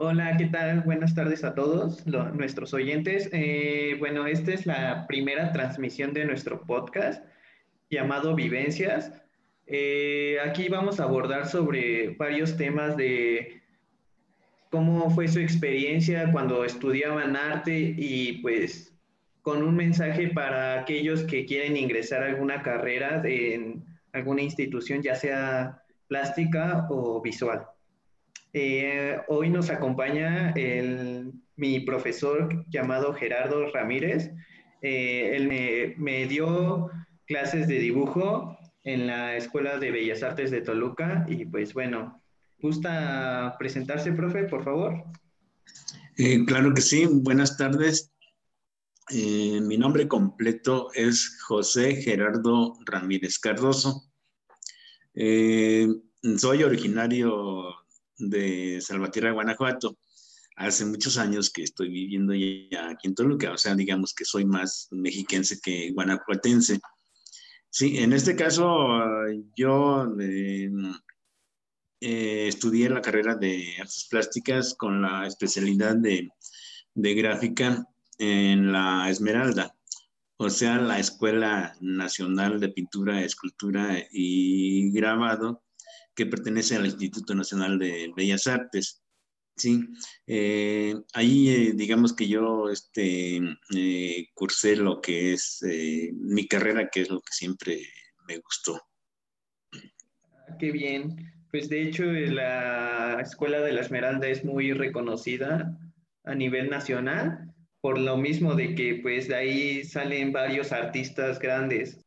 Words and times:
Hola, 0.00 0.36
¿qué 0.36 0.46
tal? 0.46 0.82
Buenas 0.82 1.12
tardes 1.16 1.42
a 1.42 1.56
todos 1.56 2.06
nuestros 2.06 2.72
oyentes. 2.72 3.28
Eh, 3.32 3.96
bueno, 3.98 4.28
esta 4.28 4.52
es 4.52 4.64
la 4.64 5.08
primera 5.08 5.50
transmisión 5.52 6.12
de 6.12 6.24
nuestro 6.24 6.60
podcast 6.60 7.26
llamado 7.90 8.36
Vivencias. 8.36 9.12
Eh, 9.66 10.36
aquí 10.40 10.68
vamos 10.68 11.00
a 11.00 11.02
abordar 11.02 11.48
sobre 11.48 12.10
varios 12.10 12.56
temas 12.56 12.96
de 12.96 13.60
cómo 14.70 15.10
fue 15.10 15.26
su 15.26 15.40
experiencia 15.40 16.30
cuando 16.30 16.64
estudiaban 16.64 17.34
arte 17.34 17.96
y 17.98 18.34
pues 18.34 18.96
con 19.42 19.64
un 19.64 19.74
mensaje 19.74 20.28
para 20.28 20.78
aquellos 20.78 21.24
que 21.24 21.44
quieren 21.44 21.76
ingresar 21.76 22.22
a 22.22 22.26
alguna 22.26 22.62
carrera 22.62 23.20
en 23.24 23.84
alguna 24.12 24.42
institución, 24.42 25.02
ya 25.02 25.16
sea 25.16 25.82
plástica 26.06 26.86
o 26.88 27.20
visual. 27.20 27.66
Eh, 28.52 29.18
hoy 29.28 29.50
nos 29.50 29.70
acompaña 29.70 30.54
mi 31.56 31.80
profesor 31.80 32.64
llamado 32.68 33.12
Gerardo 33.14 33.70
Ramírez. 33.72 34.30
Eh, 34.80 35.32
él 35.34 35.94
me, 35.98 36.26
dio 36.26 36.90
clases 37.26 37.68
de 37.68 37.78
dibujo 37.78 38.56
en 38.84 39.06
la 39.06 39.36
Escuela 39.36 39.78
de 39.78 39.90
Bellas 39.90 40.22
Artes 40.22 40.50
de 40.50 40.62
Toluca 40.62 41.26
y 41.28 41.44
pues 41.44 41.74
bueno, 41.74 42.22
¿gusta 42.60 43.56
presentarse, 43.58 44.12
profe, 44.12 44.44
por 44.44 44.64
favor? 44.64 45.04
Eh, 46.16 46.44
claro 46.46 46.72
que 46.72 46.80
sí, 46.80 47.06
buenas 47.06 47.56
tardes. 47.56 48.12
mi 49.10 49.76
nombre 49.76 50.08
completo 50.08 50.88
es 50.94 51.38
José 51.42 51.96
Gerardo 51.96 52.78
Ramírez 52.86 53.38
Cardoso. 53.38 54.10
soy 55.14 56.62
originario 56.62 57.74
de 58.18 58.80
Salvatierra, 58.80 59.32
Guanajuato. 59.32 59.98
Hace 60.56 60.84
muchos 60.84 61.16
años 61.18 61.50
que 61.50 61.62
estoy 61.62 61.88
viviendo 61.88 62.34
ya 62.34 62.90
aquí 62.90 63.06
en 63.06 63.14
Toluca, 63.14 63.52
o 63.52 63.58
sea, 63.58 63.74
digamos 63.74 64.12
que 64.12 64.24
soy 64.24 64.44
más 64.44 64.88
mexiquense 64.90 65.60
que 65.60 65.92
guanajuatense. 65.92 66.80
Sí, 67.70 67.98
en 67.98 68.12
este 68.12 68.34
caso 68.34 68.98
yo 69.56 70.12
eh, 70.18 70.68
eh, 72.00 72.48
estudié 72.48 72.90
la 72.90 73.02
carrera 73.02 73.36
de 73.36 73.76
artes 73.78 74.08
plásticas 74.10 74.74
con 74.74 75.00
la 75.00 75.26
especialidad 75.26 75.94
de, 75.94 76.28
de 76.94 77.14
gráfica 77.14 77.86
en 78.18 78.72
la 78.72 79.08
Esmeralda, 79.08 79.76
o 80.38 80.50
sea, 80.50 80.78
la 80.78 80.98
Escuela 80.98 81.76
Nacional 81.80 82.58
de 82.58 82.70
Pintura, 82.70 83.22
Escultura 83.22 83.96
y 84.10 84.90
Grabado 84.90 85.62
que 86.18 86.26
pertenece 86.26 86.74
al 86.74 86.84
Instituto 86.84 87.32
Nacional 87.32 87.78
de 87.78 88.12
Bellas 88.16 88.48
Artes. 88.48 89.04
Sí, 89.56 89.86
eh, 90.26 90.92
ahí 91.14 91.48
eh, 91.48 91.72
digamos 91.76 92.12
que 92.12 92.26
yo 92.26 92.68
este, 92.70 93.40
eh, 93.76 94.26
cursé 94.34 94.74
lo 94.74 95.00
que 95.00 95.32
es 95.34 95.64
mi 96.14 96.48
carrera, 96.48 96.88
que 96.90 97.02
es 97.02 97.10
lo 97.10 97.20
que 97.20 97.32
siempre 97.32 97.82
me 98.26 98.38
gustó. 98.38 98.82
Ah, 99.72 100.56
qué 100.58 100.72
bien. 100.72 101.14
Pues 101.52 101.68
de 101.68 101.82
hecho 101.82 102.04
la 102.04 103.20
Escuela 103.20 103.60
de 103.60 103.72
la 103.72 103.82
Esmeralda 103.82 104.26
es 104.26 104.44
muy 104.44 104.72
reconocida 104.72 105.78
a 106.24 106.34
nivel 106.34 106.68
nacional, 106.68 107.54
por 107.80 107.96
lo 107.96 108.16
mismo 108.16 108.56
de 108.56 108.74
que 108.74 108.98
pues 109.02 109.28
de 109.28 109.36
ahí 109.36 109.84
salen 109.84 110.32
varios 110.32 110.72
artistas 110.72 111.38
grandes. 111.38 112.04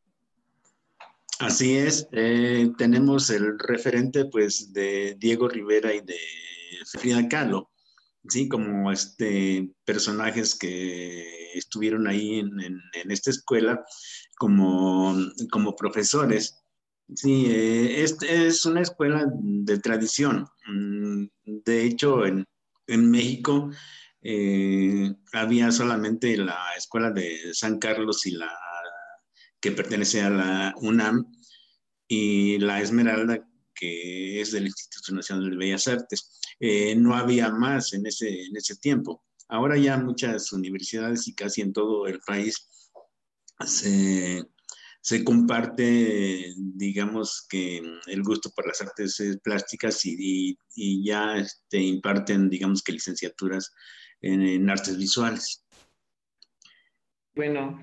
Así 1.41 1.75
es, 1.75 2.07
eh, 2.11 2.71
tenemos 2.77 3.31
el 3.31 3.57
referente 3.57 4.25
pues 4.25 4.71
de 4.73 5.15
Diego 5.17 5.49
Rivera 5.49 5.91
y 5.91 6.01
de 6.01 6.19
Frida 6.85 7.27
Kahlo, 7.27 7.71
¿sí? 8.29 8.47
como 8.47 8.91
este, 8.91 9.71
personajes 9.83 10.53
que 10.53 11.51
estuvieron 11.55 12.07
ahí 12.07 12.39
en, 12.39 12.79
esta 13.09 13.31
escuela 13.31 13.83
como, 14.37 15.15
como 15.51 15.75
profesores. 15.75 16.63
Sí, 17.15 17.47
eh, 17.47 18.03
es, 18.03 18.63
una 18.65 18.81
escuela 18.81 19.25
de 19.33 19.79
tradición. 19.79 20.47
Mm, 20.67 21.25
de 21.65 21.85
hecho, 21.85 22.23
en, 22.25 22.45
México 22.87 23.71
eh, 24.21 25.11
había 25.33 25.71
solamente 25.71 26.37
la 26.37 26.59
escuela 26.77 27.09
de 27.09 27.53
San 27.53 27.79
Carlos 27.79 28.25
y 28.25 28.31
la 28.31 28.53
que 29.61 29.71
pertenece 29.71 30.21
a 30.21 30.29
la 30.29 30.75
UNAM, 30.81 31.25
y 32.13 32.57
la 32.59 32.81
Esmeralda, 32.81 33.47
que 33.73 34.41
es 34.41 34.51
del 34.51 34.65
Instituto 34.65 35.15
Nacional 35.15 35.49
de 35.49 35.55
Bellas 35.55 35.87
Artes. 35.87 36.41
Eh, 36.59 36.93
no 36.93 37.15
había 37.15 37.49
más 37.51 37.93
en 37.93 38.05
ese, 38.05 38.47
en 38.47 38.57
ese 38.57 38.75
tiempo. 38.75 39.23
Ahora 39.47 39.77
ya 39.77 39.97
muchas 39.97 40.51
universidades 40.51 41.25
y 41.29 41.35
casi 41.35 41.61
en 41.61 41.71
todo 41.71 42.07
el 42.07 42.19
país 42.19 42.67
se, 43.65 44.43
se 44.99 45.23
comparte, 45.23 46.53
digamos 46.57 47.47
que 47.49 47.81
el 48.07 48.23
gusto 48.23 48.51
por 48.53 48.67
las 48.67 48.81
artes 48.81 49.39
plásticas 49.41 50.01
y, 50.03 50.57
ya 51.05 51.37
este, 51.37 51.77
imparten, 51.77 52.49
digamos 52.49 52.83
que 52.83 52.91
licenciaturas 52.91 53.71
en, 54.19 54.41
en 54.41 54.69
artes 54.69 54.97
visuales. 54.97 55.65
Bueno, 57.33 57.79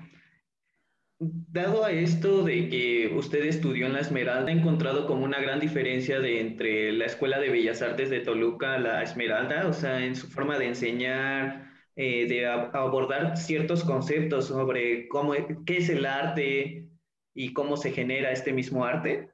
Dado 1.21 1.83
a 1.83 1.91
esto 1.91 2.43
de 2.43 2.69
que 2.69 3.13
usted 3.13 3.43
estudió 3.43 3.87
en 3.87 3.93
la 3.93 3.99
Esmeralda, 3.99 4.47
¿ha 4.47 4.55
encontrado 4.55 5.05
como 5.05 5.25
una 5.25 5.41
gran 5.41 5.59
diferencia 5.59 6.21
de 6.21 6.39
entre 6.39 6.93
la 6.93 7.07
Escuela 7.07 7.39
de 7.39 7.49
Bellas 7.49 7.81
Artes 7.81 8.09
de 8.09 8.21
Toluca, 8.21 8.79
la 8.79 9.03
Esmeralda, 9.03 9.67
o 9.67 9.73
sea, 9.73 10.05
en 10.05 10.15
su 10.15 10.27
forma 10.27 10.57
de 10.57 10.67
enseñar, 10.67 11.73
eh, 11.97 12.25
de 12.25 12.47
abordar 12.47 13.35
ciertos 13.35 13.83
conceptos 13.83 14.47
sobre 14.47 15.09
cómo, 15.09 15.33
qué 15.65 15.77
es 15.79 15.89
el 15.89 16.05
arte 16.05 16.87
y 17.33 17.51
cómo 17.51 17.75
se 17.75 17.91
genera 17.91 18.31
este 18.31 18.53
mismo 18.53 18.85
arte? 18.85 19.29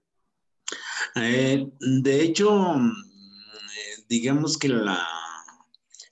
Eh, 1.17 1.67
de 1.79 2.21
hecho, 2.21 2.77
digamos 4.09 4.57
que 4.57 4.69
la, 4.69 5.07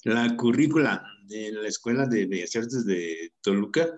la 0.04 0.38
currícula 0.38 1.04
de 1.24 1.52
la 1.52 1.68
Escuela 1.68 2.06
de 2.06 2.28
Bellas 2.28 2.56
Artes 2.56 2.86
de 2.86 3.34
Toluca 3.42 3.90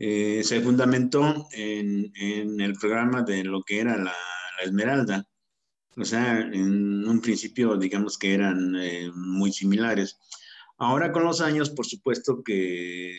eh, 0.00 0.42
se 0.44 0.60
fundamentó 0.60 1.48
en, 1.52 2.12
el 2.60 2.74
programa 2.74 3.22
de 3.22 3.42
lo 3.42 3.62
que 3.62 3.80
era 3.80 3.96
la, 3.96 4.14
Esmeralda. 4.64 5.24
O 5.96 6.04
sea, 6.04 6.40
en 6.40 7.06
un 7.06 7.20
principio, 7.20 7.76
digamos 7.76 8.18
que 8.18 8.34
eran 8.34 8.74
eh, 8.76 9.10
muy 9.14 9.52
similares. 9.52 10.18
Ahora 10.78 11.12
con 11.12 11.24
los 11.24 11.40
años, 11.40 11.70
por 11.70 11.86
supuesto 11.86 12.42
que 12.42 13.16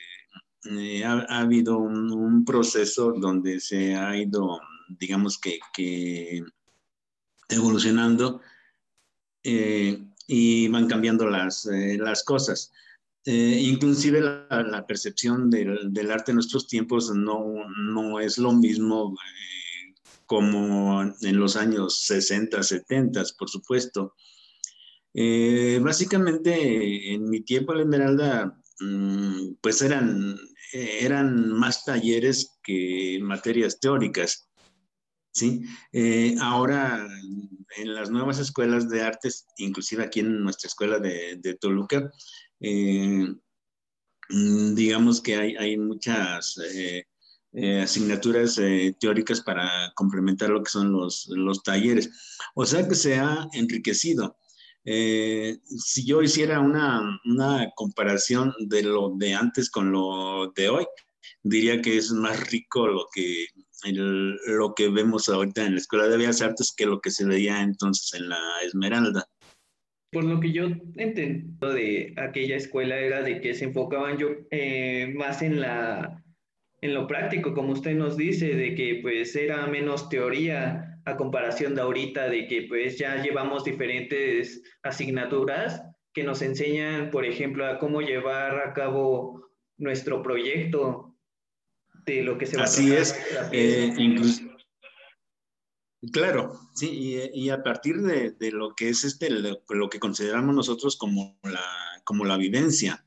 eh, 0.66 1.04
ha, 1.06 1.40
habido 1.40 1.78
un, 1.78 2.44
proceso 2.44 3.14
donde 3.14 3.62
se 3.62 3.96
ha 3.96 4.18
ido, 4.18 4.60
digamos 5.00 5.40
que, 5.40 6.44
evolucionando 7.48 8.42
y 9.44 10.68
van 10.68 10.88
cambiando 10.88 11.26
las, 11.28 11.66
las 11.72 12.24
cosas. 12.24 12.72
Eh, 13.26 13.60
inclusive 13.62 14.22
la, 14.22 14.86
percepción 14.88 15.50
del, 15.50 16.12
arte 16.12 16.32
en 16.32 16.36
nuestros 16.36 16.68
tiempos 16.68 17.12
no, 17.14 17.54
no 17.78 18.20
es 18.20 18.38
lo 18.38 18.54
mismo 18.54 19.14
eh, 19.14 19.94
como 20.26 21.04
en 21.04 21.40
los 21.40 21.56
años 21.58 22.06
60, 22.06 22.64
70, 22.64 23.24
por 23.38 23.50
supuesto. 23.50 24.16
Eh, 25.14 25.80
básicamente, 25.84 27.14
en 27.14 27.30
mi 27.30 27.42
tiempo 27.42 27.74
la 27.74 27.82
Esmeralda, 27.82 28.62
mm, 28.80 29.56
pues 29.62 29.82
eran, 29.82 30.38
eran 30.72 31.52
más 31.52 31.84
talleres 31.84 32.58
que 32.64 33.20
materias 33.22 33.80
teóricas. 33.80 34.46
¿sí? 35.32 35.64
ahora, 36.42 37.08
en 37.78 37.94
las 37.94 38.10
nuevas 38.10 38.40
escuelas 38.40 38.90
de 38.90 39.04
artes, 39.04 39.46
inclusive 39.58 40.04
aquí 40.04 40.22
en 40.22 40.42
nuestra 40.42 40.68
escuela 40.68 41.00
de, 41.00 41.38
de 41.38 41.54
Toluca, 41.56 42.12
eh, 42.60 43.28
mm, 44.30 44.76
digamos 44.76 45.22
que 45.22 45.36
hay, 45.36 45.56
hay 45.56 45.78
muchas 45.78 46.58
eh, 46.74 47.06
eh, 47.54 47.82
asignaturas 47.82 48.60
teóricas 49.00 49.42
para 49.42 49.92
complementar 49.96 50.50
lo 50.50 50.64
que 50.64 50.70
son 50.70 50.92
los, 50.92 51.28
los, 51.30 51.64
talleres. 51.64 52.10
O 52.56 52.66
sea 52.66 52.88
que 52.88 52.96
se 52.96 53.16
ha 53.18 53.48
enriquecido. 53.54 54.38
si 54.86 56.06
yo 56.06 56.22
hiciera 56.22 56.60
una, 56.60 57.20
una, 57.26 57.70
comparación 57.76 58.54
de 58.68 58.84
lo 58.84 59.14
de 59.18 59.34
antes 59.36 59.70
con 59.70 59.92
lo 59.92 60.52
de 60.56 60.70
hoy, 60.70 60.86
diría 61.44 61.82
que 61.82 61.98
es 61.98 62.12
más 62.12 62.50
rico 62.50 62.88
lo 62.88 63.06
que, 63.14 63.48
lo 64.48 64.74
que 64.76 64.90
vemos 64.90 65.30
ahorita 65.30 65.66
en 65.66 65.74
la 65.76 65.80
Escuela 65.80 66.08
de 66.08 66.18
Bellas 66.18 66.42
Artes 66.42 66.74
que 66.76 66.86
lo 66.86 67.00
que 67.02 67.12
se 67.12 67.26
veía 67.26 67.62
entonces 67.62 68.14
en 68.14 68.30
la 68.30 68.40
Esmeralda. 68.64 69.28
Por 70.12 70.24
lo 70.24 70.40
que 70.40 70.52
yo 70.52 70.66
entiendo 70.96 71.72
de 71.72 72.14
aquella 72.18 72.56
escuela 72.56 72.98
era 72.98 73.22
de 73.22 73.42
que 73.42 73.54
se 73.54 73.66
enfocaban 73.66 74.18
yo 74.18 74.30
eh, 74.50 75.14
más 75.16 75.42
en 75.42 75.62
la 75.62 76.24
en 76.82 76.94
lo 76.94 77.08
práctico, 77.08 77.54
como 77.54 77.74
usted 77.74 77.96
nos 77.96 78.16
dice, 78.16 78.56
de 78.56 78.74
que 78.74 79.00
pues 79.02 79.36
era 79.36 79.68
menos 79.68 80.10
teoría 80.10 81.02
a 81.06 81.18
comparación 81.18 81.76
de 81.76 81.82
ahorita, 81.82 82.30
de 82.30 82.48
que 82.48 82.64
pues 82.64 82.98
ya 82.98 83.22
llevamos 83.22 83.66
diferentes 83.66 84.62
asignaturas 84.84 85.84
que 86.14 86.24
nos 86.24 86.42
enseñan, 86.42 87.12
por 87.12 87.26
ejemplo, 87.26 87.66
a 87.66 87.80
cómo 87.80 88.02
llevar 88.02 88.60
a 88.60 88.74
cabo 88.74 89.50
nuestro 89.78 90.24
proyecto 90.24 91.16
de 92.06 92.24
lo 92.24 92.38
que 92.38 92.46
se 92.46 92.58
va 92.58 92.64
Así 92.64 92.92
a 92.92 93.00
es. 93.00 93.20
Eh, 93.52 93.94
claro, 96.12 96.60
sí, 96.74 97.20
y, 97.34 97.50
a 97.50 97.64
partir 97.64 98.02
de, 98.02 98.52
lo 98.52 98.74
que 98.76 98.90
es 98.90 99.04
este, 99.04 99.30
lo, 99.30 99.90
que 99.90 100.00
consideramos 100.00 100.56
nosotros 100.56 100.98
como 100.98 101.40
la, 101.44 101.64
como 102.04 102.26
la 102.26 102.38
vivencia, 102.38 103.06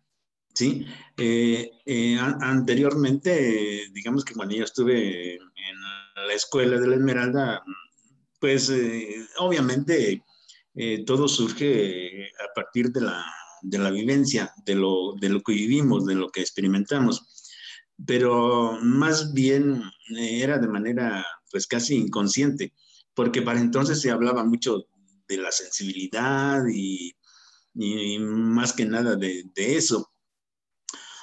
¿sí? 0.54 0.86
Eh, 1.16 1.70
eh, 1.86 2.18
anteriormente, 2.18 3.88
digamos 3.92 4.24
que 4.24 4.34
cuando 4.34 4.54
yo 4.54 4.64
estuve 4.64 5.34
en 5.34 5.80
la 6.26 6.34
escuela 6.34 6.78
de 6.78 6.86
la 6.88 6.96
Esmeralda, 6.96 7.62
pues 8.40 8.72
obviamente 9.38 10.22
todo 11.06 11.28
surge 11.28 12.30
a 12.40 12.52
partir 12.54 12.90
de 12.90 13.02
la, 13.02 13.24
de 13.62 13.78
la 13.78 13.90
vivencia, 13.90 14.52
de 14.66 14.74
lo, 14.74 15.14
de 15.20 15.28
lo 15.28 15.40
que 15.40 15.52
vivimos, 15.52 16.04
de 16.04 16.16
lo 16.16 16.28
que 16.28 16.40
experimentamos. 16.40 17.54
Pero 18.04 18.78
más 18.82 19.32
bien 19.32 19.82
eh, 20.16 20.42
era 20.42 20.58
de 20.58 20.68
manera 20.68 21.24
pues 21.50 21.66
casi 21.66 21.96
inconsciente, 21.96 22.72
porque 23.14 23.42
para 23.42 23.60
entonces 23.60 24.00
se 24.00 24.10
hablaba 24.10 24.44
mucho 24.44 24.86
de 25.28 25.36
la 25.38 25.52
sensibilidad 25.52 26.62
y, 26.72 27.14
más 28.20 28.74
que 28.74 28.84
nada 28.84 29.16
de, 29.16 29.50
eso. 29.56 30.12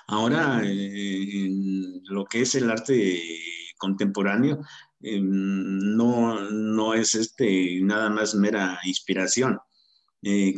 Ahora, 0.08 0.62
eh, 0.66 1.50
lo 2.06 2.26
que 2.26 2.42
es 2.42 2.56
el 2.56 2.72
arte 2.72 3.22
contemporáneo 3.78 4.60
eh, 5.02 5.20
no, 5.22 6.50
no, 6.50 6.94
es 6.96 7.14
este, 7.14 7.80
nada 7.82 8.10
más 8.10 8.34
mera 8.34 8.80
inspiración. 8.84 9.60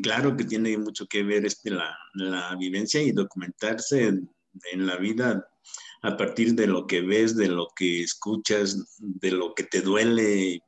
claro 0.02 0.38
que 0.38 0.46
tiene 0.46 0.78
mucho 0.78 1.06
que 1.08 1.24
ver 1.24 1.46
este, 1.46 1.72
la, 1.72 1.96
la 2.14 2.56
vivencia 2.56 3.02
y 3.02 3.12
documentarse 3.12 4.08
en 4.08 4.86
la 4.88 4.96
vida 4.96 5.46
a 6.04 6.18
partir 6.18 6.56
de 6.56 6.68
lo 6.68 6.88
que 6.88 7.02
ves, 7.02 7.36
de 7.36 7.48
lo 7.48 7.68
que 7.76 8.02
escuchas, 8.02 8.98
de 8.98 9.32
lo 9.32 9.54
que 9.54 9.64
te 9.64 9.82
duele, 9.82 10.62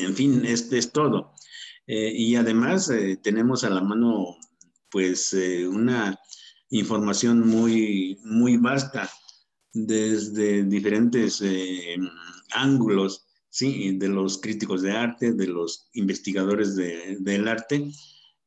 en 0.00 0.14
fin, 0.14 0.44
este 0.44 0.78
es 0.78 0.92
todo. 0.92 1.34
Eh, 1.86 2.12
y 2.14 2.36
además 2.36 2.88
eh, 2.90 3.18
tenemos 3.22 3.64
a 3.64 3.70
la 3.70 3.80
mano 3.80 4.36
pues 4.90 5.32
eh, 5.32 5.66
una 5.66 6.18
información 6.68 7.48
muy, 7.48 8.18
muy 8.22 8.56
vasta 8.56 9.10
desde 9.72 10.64
diferentes 10.64 11.42
ángulos, 12.52 13.26
¿sí? 13.48 13.96
de 13.98 14.08
los 14.08 14.38
críticos 14.38 14.82
de 14.82 14.92
arte, 14.92 15.32
de 15.32 15.46
los 15.46 15.88
investigadores 15.94 16.76
del 16.76 17.48
arte, 17.48 17.90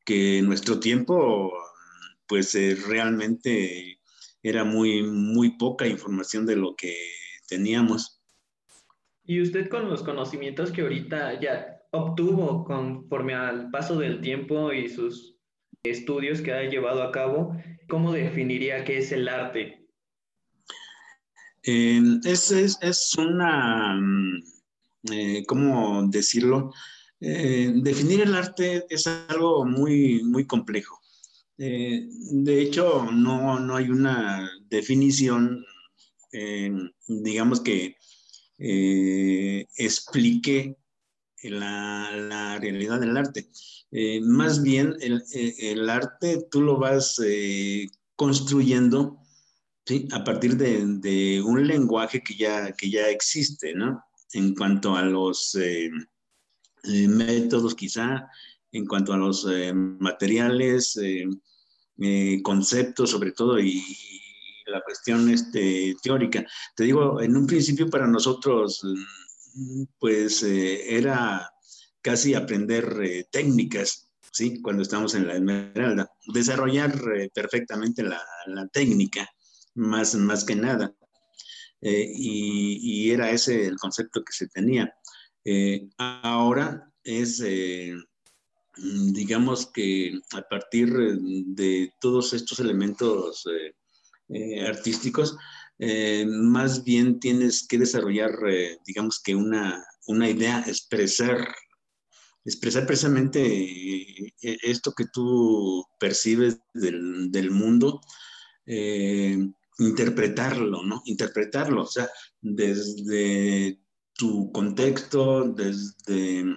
que 0.04 0.38
en 0.38 0.46
nuestro 0.46 0.80
tiempo 0.80 1.52
pues 2.26 2.54
realmente 2.86 4.00
era 4.42 4.64
muy, 4.64 5.02
muy 5.02 5.56
poca 5.58 5.86
información 5.86 6.46
de 6.46 6.56
lo 6.56 6.76
que 6.76 6.94
teníamos. 7.46 8.13
Y 9.26 9.40
usted 9.40 9.68
con 9.68 9.88
los 9.88 10.02
conocimientos 10.02 10.70
que 10.70 10.82
ahorita 10.82 11.40
ya 11.40 11.80
obtuvo 11.92 12.64
conforme 12.64 13.34
al 13.34 13.70
paso 13.70 13.98
del 13.98 14.20
tiempo 14.20 14.72
y 14.72 14.88
sus 14.88 15.36
estudios 15.82 16.42
que 16.42 16.52
ha 16.52 16.68
llevado 16.68 17.02
a 17.02 17.12
cabo, 17.12 17.56
¿cómo 17.88 18.12
definiría 18.12 18.84
qué 18.84 18.98
es 18.98 19.12
el 19.12 19.28
arte? 19.28 19.86
Eh, 21.62 22.00
es, 22.24 22.50
es, 22.50 23.14
una, 23.16 23.94
mm, 23.98 24.42
eh, 25.12 25.44
¿cómo 25.46 26.06
decirlo? 26.08 26.72
Eh, 27.20 27.72
definir 27.76 28.20
el 28.20 28.34
arte 28.34 28.84
es 28.90 29.06
algo 29.06 29.64
muy, 29.64 30.22
muy 30.24 30.46
complejo. 30.46 31.00
Eh, 31.56 32.06
de 32.30 32.60
hecho, 32.60 33.06
no, 33.10 33.74
hay 33.74 33.88
una 33.88 34.50
definición, 34.68 35.64
digamos 37.06 37.60
que 37.60 37.96
eh, 38.58 39.66
explique 39.76 40.76
la, 41.42 42.58
realidad 42.60 43.00
del 43.00 43.16
arte. 43.16 43.50
más 44.22 44.62
bien, 44.62 44.94
el, 45.00 45.90
arte 45.90 46.46
tú 46.50 46.62
lo 46.62 46.78
vas 46.78 47.20
construyendo 48.16 49.18
a 50.12 50.24
partir 50.24 50.56
de, 50.56 51.42
un 51.44 51.66
lenguaje 51.66 52.22
que 52.22 52.34
ya, 52.34 52.72
que 52.72 52.90
ya 52.90 53.08
existe, 53.08 53.74
¿no? 53.74 54.02
En 54.32 54.54
cuanto 54.54 54.96
a 54.96 55.02
los 55.02 55.56
métodos, 56.84 57.74
quizá, 57.74 58.30
en 58.74 58.86
cuanto 58.86 59.12
a 59.12 59.16
los 59.16 59.46
eh, 59.50 59.72
materiales, 59.72 60.96
eh, 60.96 61.24
eh, 61.98 62.42
conceptos 62.42 63.10
sobre 63.10 63.30
todo 63.30 63.58
y, 63.58 63.82
la 64.74 64.82
cuestión 64.82 65.30
este, 65.30 65.94
teórica. 66.02 66.44
Te 66.76 66.84
digo, 66.84 67.20
en 67.20 67.36
un 67.36 67.46
principio 67.46 67.88
para 67.88 68.06
nosotros, 68.06 68.80
mm, 69.54 69.84
pues 69.98 70.42
era 70.42 71.50
casi 72.02 72.34
aprender 72.34 73.26
técnicas, 73.30 74.10
¿sí? 74.32 74.60
Cuando 74.60 74.82
estamos 74.82 75.14
en 75.14 75.28
la 75.28 75.34
Esmeralda, 75.34 76.10
desarrollar 76.32 76.92
perfectamente 77.32 78.02
la, 78.02 78.20
técnica, 78.72 79.28
más, 79.74 80.14
más 80.16 80.44
que 80.44 80.56
nada. 80.56 80.92
Y, 81.80 83.10
era 83.10 83.30
ese 83.30 83.66
el 83.66 83.76
concepto 83.76 84.22
que 84.24 84.32
se 84.32 84.48
tenía. 84.48 84.92
ahora 85.98 86.90
es 87.04 87.40
Mm, 88.76 89.12
digamos 89.12 89.66
que 89.66 90.20
a 90.32 90.42
partir 90.42 90.90
de 90.90 91.92
todos 92.00 92.32
estos 92.32 92.58
elementos 92.58 93.46
eh, 93.46 93.74
eh, 94.28 94.66
artísticos, 94.66 95.36
eh, 95.78 96.24
más 96.26 96.84
bien 96.84 97.20
tienes 97.20 97.66
que 97.66 97.78
desarrollar, 97.78 98.32
digamos 98.86 99.20
que 99.22 99.34
una, 99.34 99.84
una, 100.06 100.28
idea, 100.28 100.64
expresar, 100.66 101.48
expresar 102.44 102.86
precisamente 102.86 104.32
esto 104.40 104.92
que 104.92 105.06
tú 105.12 105.84
percibes 105.98 106.58
del, 106.72 107.30
del 107.32 107.50
mundo, 107.50 108.00
interpretarlo, 109.78 110.84
¿no? 110.84 111.02
Interpretarlo, 111.06 111.82
o 111.82 111.86
sea, 111.86 112.08
desde 112.40 113.80
tu 114.14 114.52
contexto, 114.52 115.44
desde 115.44 116.56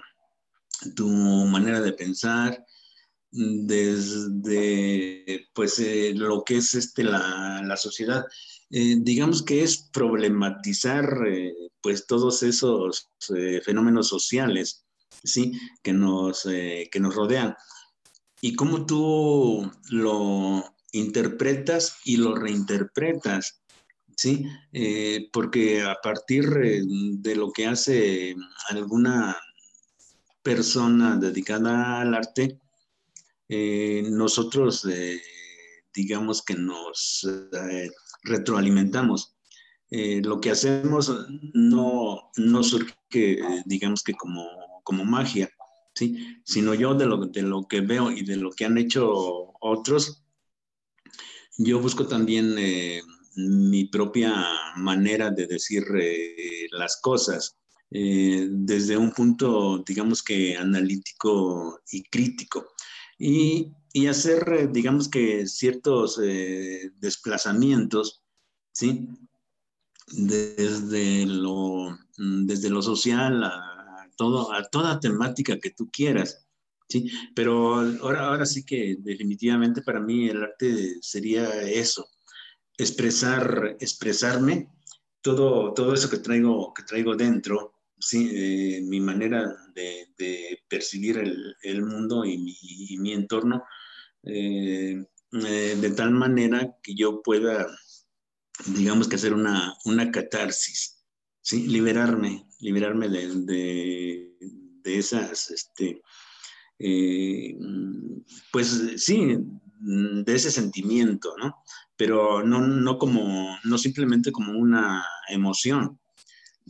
tu 0.94 1.08
manera 1.08 1.80
de 1.80 1.92
pensar, 1.92 2.64
desde 3.30 5.18
pues 5.52 5.78
eh, 5.78 6.12
lo 6.14 6.42
que 6.44 6.56
es 6.58 6.74
este, 6.74 7.04
la, 7.04 7.76
sociedad. 7.76 8.24
Eh, 8.70 8.96
digamos 9.00 9.42
que 9.42 9.62
es 9.62 9.88
problematizar 9.92 11.26
eh, 11.26 11.52
pues 11.80 12.06
todos 12.06 12.42
esos 12.42 13.08
fenómenos 13.64 14.08
sociales 14.08 14.84
¿sí? 15.22 15.52
que, 15.82 15.92
nos, 15.92 16.42
que 16.42 17.00
nos 17.00 17.14
rodean 17.14 17.54
y 18.40 18.54
cómo 18.54 18.86
tú 18.86 19.70
lo 19.90 20.64
interpretas 20.92 21.96
y 22.04 22.16
lo 22.16 22.34
reinterpretas. 22.34 23.62
¿sí? 24.16 24.46
porque 25.32 25.82
a 25.82 25.96
partir 26.02 26.44
de 26.50 27.36
lo 27.36 27.52
que 27.52 27.68
hace 27.68 28.34
alguna 28.68 29.36
persona 30.42 31.16
dedicada 31.16 32.00
al 32.00 32.14
arte, 32.14 32.58
eh, 33.48 34.04
nosotros 34.10 34.84
eh, 34.84 35.20
digamos 35.94 36.42
que 36.42 36.54
nos 36.54 37.26
eh, 37.70 37.90
retroalimentamos. 38.24 39.34
lo 39.90 40.38
que 40.38 40.50
hacemos 40.50 41.10
no, 41.54 42.30
no 42.36 42.62
surge, 42.62 43.38
digamos 43.64 44.02
que 44.02 44.12
como, 44.12 44.44
como 44.84 45.04
magia, 45.04 45.48
¿sí? 45.94 46.40
sino 46.44 46.74
yo 46.74 46.94
de 46.94 47.06
lo, 47.06 47.16
de 47.26 47.42
lo 47.42 47.66
que 47.66 47.80
veo 47.80 48.10
y 48.10 48.22
de 48.22 48.36
lo 48.36 48.50
que 48.50 48.66
han 48.66 48.76
hecho 48.76 49.54
otros, 49.60 50.24
yo 51.56 51.80
busco 51.80 52.06
también 52.06 52.54
mi 53.34 53.86
propia 53.86 54.44
manera 54.76 55.30
de 55.30 55.46
decir 55.46 55.84
las 56.70 57.00
cosas. 57.00 57.56
Desde 57.90 58.98
un 58.98 59.12
punto, 59.12 59.82
digamos 59.86 60.22
que 60.22 60.54
analítico 60.54 61.80
y 61.90 62.02
crítico. 62.10 62.74
Y, 63.18 63.74
hacer, 64.08 64.48
eh, 64.52 64.68
digamos 64.70 65.08
que 65.08 65.46
ciertos 65.46 66.20
eh, 66.22 66.92
desplazamientos, 66.98 68.22
¿sí? 68.72 69.08
Desde 70.06 71.26
lo, 71.26 71.98
desde 72.16 72.70
lo 72.70 72.80
social 72.80 73.42
a, 73.42 74.08
todo, 74.16 74.52
a 74.52 74.62
toda 74.68 75.00
temática 75.00 75.58
que 75.58 75.70
tú 75.70 75.90
quieras. 75.90 76.46
Sí, 76.88 77.10
pero 77.34 77.74
ahora, 78.00 78.28
ahora 78.28 78.46
sí 78.46 78.64
que 78.64 78.96
definitivamente 79.00 79.82
para 79.82 80.00
mí 80.00 80.28
el 80.28 80.42
arte 80.42 80.96
sería 81.02 81.62
eso, 81.62 82.08
expresar, 82.78 83.76
expresarme 83.80 84.70
todo, 85.20 85.74
todo 85.74 85.92
eso 85.92 86.08
que 86.08 86.18
traigo, 86.18 86.72
que 86.72 86.84
traigo 86.84 87.14
dentro, 87.14 87.77
sí, 87.98 88.30
eh, 88.34 88.80
mi 88.82 89.00
manera 89.00 89.54
de, 89.74 90.08
percibir 90.68 91.18
el, 91.62 91.82
mundo 91.82 92.24
y 92.24 92.38
mi, 92.98 93.12
entorno, 93.12 93.64
eh, 94.22 95.04
eh, 95.32 95.76
de 95.80 95.90
tal 95.90 96.10
manera 96.10 96.76
que 96.82 96.94
yo 96.94 97.22
pueda, 97.22 97.66
digamos 98.66 99.08
que 99.08 99.16
hacer 99.16 99.32
una, 99.32 99.74
una 99.84 100.10
catarsis, 100.10 101.04
¿sí? 101.40 101.66
liberarme, 101.68 102.46
liberarme 102.60 103.08
de, 103.08 104.32
de, 104.82 104.98
esas, 104.98 105.50
este, 105.50 106.02
pues 108.50 108.94
sí, 108.96 109.36
de 109.80 110.34
ese 110.34 110.50
sentimiento, 110.50 111.34
¿no? 111.38 111.56
Pero 111.96 112.42
no, 112.42 112.60
no, 112.66 112.98
como, 112.98 113.56
no 113.64 113.78
simplemente 113.78 114.32
como 114.32 114.52
una 114.58 115.04
emoción, 115.28 115.98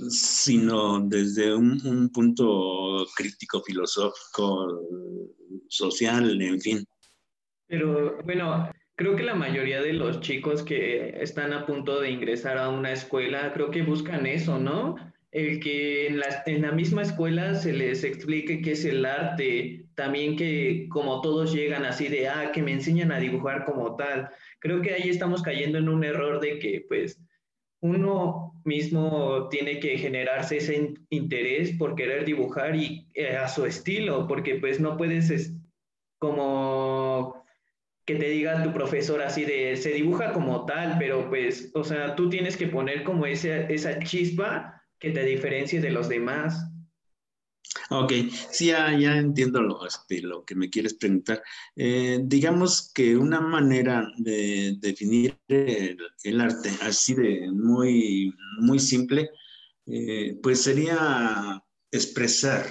sino 0.08 1.00
desde 1.00 1.54
un, 1.54 2.10
punto 2.12 3.06
crítico, 3.16 3.62
filosófico, 3.62 4.80
social, 5.68 6.40
en 6.40 6.60
fin. 6.60 6.84
Pero 7.66 8.18
bueno, 8.24 8.70
creo 8.96 9.16
que 9.16 9.22
la 9.22 9.34
mayoría 9.34 9.82
de 9.82 9.92
los 9.92 10.20
chicos 10.20 10.62
que 10.62 11.20
están 11.20 11.52
a 11.52 11.66
punto 11.66 12.00
de 12.00 12.10
ingresar 12.10 12.58
a 12.58 12.68
una 12.68 12.92
escuela, 12.92 13.52
creo 13.52 13.70
que 13.70 13.82
buscan 13.82 14.26
eso, 14.26 14.58
¿no? 14.58 14.96
El 15.30 15.60
que 15.60 16.06
en 16.06 16.20
la, 16.20 16.42
en 16.46 16.62
la 16.62 16.72
misma 16.72 17.02
escuela 17.02 17.54
se 17.54 17.72
les 17.72 18.02
explique 18.02 18.62
qué 18.62 18.72
es 18.72 18.84
el 18.84 19.04
arte, 19.04 19.86
también 19.94 20.36
que 20.36 20.86
como 20.88 21.20
todos 21.20 21.52
llegan 21.52 21.84
así 21.84 22.08
de, 22.08 22.28
ah, 22.28 22.50
que 22.52 22.62
me 22.62 22.72
enseñan 22.72 23.12
a 23.12 23.18
dibujar 23.18 23.64
como 23.66 23.96
tal. 23.96 24.30
Creo 24.60 24.80
que 24.80 24.94
ahí 24.94 25.10
estamos 25.10 25.42
cayendo 25.42 25.78
en 25.78 25.88
un 25.88 26.02
error 26.02 26.40
de 26.40 26.58
que 26.58 26.84
pues 26.88 27.20
uno 27.80 28.60
mismo 28.64 29.48
tiene 29.48 29.78
que 29.80 29.98
generarse 29.98 30.58
ese 30.58 30.94
interés 31.10 31.76
por 31.78 31.94
querer 31.94 32.24
dibujar 32.24 32.76
y 32.76 33.06
eh, 33.14 33.36
a 33.36 33.48
su 33.48 33.64
estilo, 33.64 34.26
porque 34.26 34.56
pues 34.56 34.80
no 34.80 34.96
puedes 34.96 35.52
como 36.18 37.44
que 38.04 38.16
te 38.16 38.28
diga 38.30 38.62
tu 38.62 38.72
profesor 38.72 39.20
así 39.20 39.44
de 39.44 39.76
se 39.76 39.90
dibuja 39.90 40.32
como 40.32 40.64
tal, 40.64 40.96
pero 40.98 41.28
pues, 41.28 41.70
o 41.74 41.84
sea, 41.84 42.16
tú 42.16 42.30
tienes 42.30 42.56
que 42.56 42.66
poner 42.66 43.04
como 43.04 43.26
ese, 43.26 43.72
esa 43.72 43.98
chispa 43.98 44.82
que 44.98 45.10
te 45.10 45.24
diferencie 45.24 45.80
de 45.80 45.90
los 45.90 46.08
demás. 46.08 46.67
Ok, 47.90 48.12
sí, 48.50 48.66
ya, 48.66 49.16
entiendo 49.16 49.62
lo, 49.62 49.86
este, 49.86 50.20
lo 50.22 50.44
que 50.44 50.54
me 50.54 50.68
quieres 50.70 50.94
preguntar. 50.94 51.42
Eh, 51.76 52.20
digamos 52.22 52.92
que 52.92 53.16
una 53.16 53.40
manera 53.40 54.10
de 54.18 54.76
definir 54.78 55.38
el, 55.48 56.40
arte 56.40 56.70
así 56.82 57.14
de 57.14 57.50
muy, 57.50 58.34
muy 58.60 58.78
simple, 58.78 59.30
eh, 59.86 60.38
pues 60.42 60.62
sería 60.62 61.62
expresar 61.90 62.66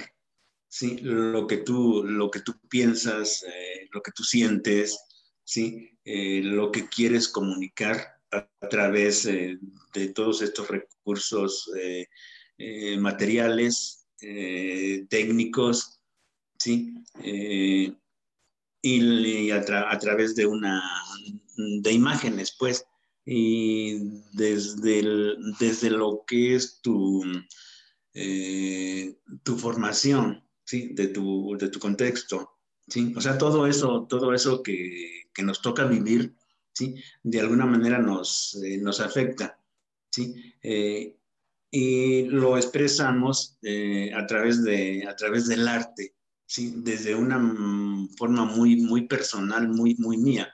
¿sí? 0.68 0.98
lo, 1.02 1.46
que 1.46 1.58
tú, 1.58 2.04
lo 2.04 2.30
que 2.30 2.40
tú 2.40 2.54
piensas, 2.68 3.44
eh, 3.44 3.88
lo 3.92 4.02
que 4.02 4.12
tú 4.12 4.22
sientes, 4.22 4.98
¿sí? 5.44 5.98
lo 6.04 6.70
que 6.70 6.88
quieres 6.88 7.28
comunicar 7.28 8.06
a, 8.30 8.48
través 8.68 9.24
de 9.24 10.08
todos 10.14 10.42
estos 10.42 10.68
recursos 10.68 11.70
materiales 12.98 13.97
eh, 14.20 15.06
técnicos, 15.08 16.00
¿sí? 16.58 16.94
Eh, 17.22 17.94
y, 18.82 19.50
a, 19.50 19.62
través 19.62 20.34
de 20.34 20.46
una, 20.46 20.82
de 21.56 21.92
imágenes, 21.92 22.56
pues, 22.58 22.84
y 23.24 23.98
desde, 24.32 25.36
desde 25.60 25.90
lo 25.90 26.24
que 26.26 26.56
es 26.56 26.80
tu, 26.80 27.22
eh, 28.14 29.16
tu 29.44 29.56
formación, 29.56 30.44
¿sí? 30.64 30.94
De 30.94 31.08
tu, 31.08 31.56
de 31.56 31.68
tu 31.68 31.78
contexto, 31.78 32.58
¿sí? 32.88 33.12
O 33.16 33.20
sea, 33.20 33.38
todo 33.38 33.66
eso, 33.68 34.06
todo 34.08 34.34
eso 34.34 34.62
que, 34.62 35.24
que 35.32 35.42
nos 35.42 35.62
toca 35.62 35.84
vivir, 35.84 36.34
¿sí? 36.72 36.96
De 37.22 37.40
alguna 37.40 37.66
manera 37.66 37.98
nos, 37.98 38.58
nos 38.80 39.00
afecta, 39.00 39.60
¿sí? 40.10 40.54
Y 41.70 42.24
lo 42.24 42.56
expresamos 42.56 43.58
eh, 43.62 44.12
a, 44.14 44.26
través 44.26 44.62
de, 44.62 45.06
a 45.06 45.14
través 45.16 45.46
del 45.48 45.68
arte, 45.68 46.14
¿sí? 46.46 46.72
desde 46.76 47.14
una 47.14 47.38
mm, 47.38 48.10
forma 48.16 48.44
muy, 48.44 48.76
muy 48.76 49.06
personal, 49.06 49.68
muy, 49.68 49.94
muy 49.96 50.16
mía. 50.16 50.52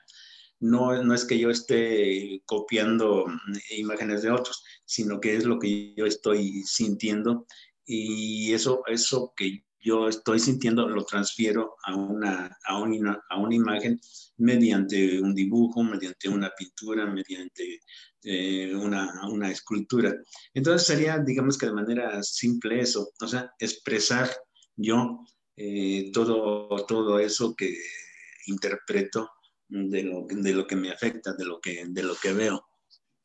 No, 0.60 1.02
no 1.02 1.14
es 1.14 1.24
que 1.24 1.38
yo 1.38 1.50
esté 1.50 2.42
copiando 2.46 3.26
mm, 3.26 3.78
imágenes 3.78 4.22
de 4.22 4.30
otros, 4.30 4.64
sino 4.84 5.20
que 5.20 5.36
es 5.36 5.44
lo 5.44 5.58
que 5.58 5.94
yo 5.96 6.06
estoy 6.06 6.62
sintiendo 6.64 7.46
y 7.86 8.52
eso, 8.52 8.82
eso 8.86 9.32
que 9.36 9.64
yo 9.84 10.08
estoy 10.08 10.38
sintiendo 10.38 10.88
lo 10.88 11.04
transfiero 11.04 11.76
a 11.84 11.94
una, 11.94 12.56
a 12.64 12.78
una, 12.80 13.22
a 13.28 13.38
una 13.38 13.54
imagen 13.54 14.00
mediante 14.38 15.20
un 15.20 15.34
dibujo, 15.34 15.82
mediante 15.82 16.28
una 16.28 16.50
pintura, 16.56 17.06
mediante 17.06 17.80
eh, 18.22 18.74
una, 18.74 19.28
una, 19.28 19.50
escultura. 19.50 20.16
Entonces 20.54 20.86
sería, 20.86 21.18
digamos 21.18 21.58
que 21.58 21.66
de 21.66 21.74
manera 21.74 22.22
simple 22.22 22.80
eso, 22.80 23.10
o 23.20 23.26
sea, 23.28 23.52
expresar 23.58 24.30
yo 24.74 25.20
eh, 25.56 26.10
todo, 26.12 26.68
todo 26.86 27.18
eso 27.18 27.54
que 27.54 27.76
interpreto 28.46 29.28
de 29.68 30.02
lo, 30.02 30.26
de 30.28 30.54
lo 30.54 30.66
que 30.66 30.76
me 30.76 30.90
afecta, 30.90 31.34
de 31.34 31.44
lo 31.44 31.60
que, 31.60 31.84
de 31.86 32.02
lo 32.02 32.14
que 32.16 32.32
veo. 32.32 32.64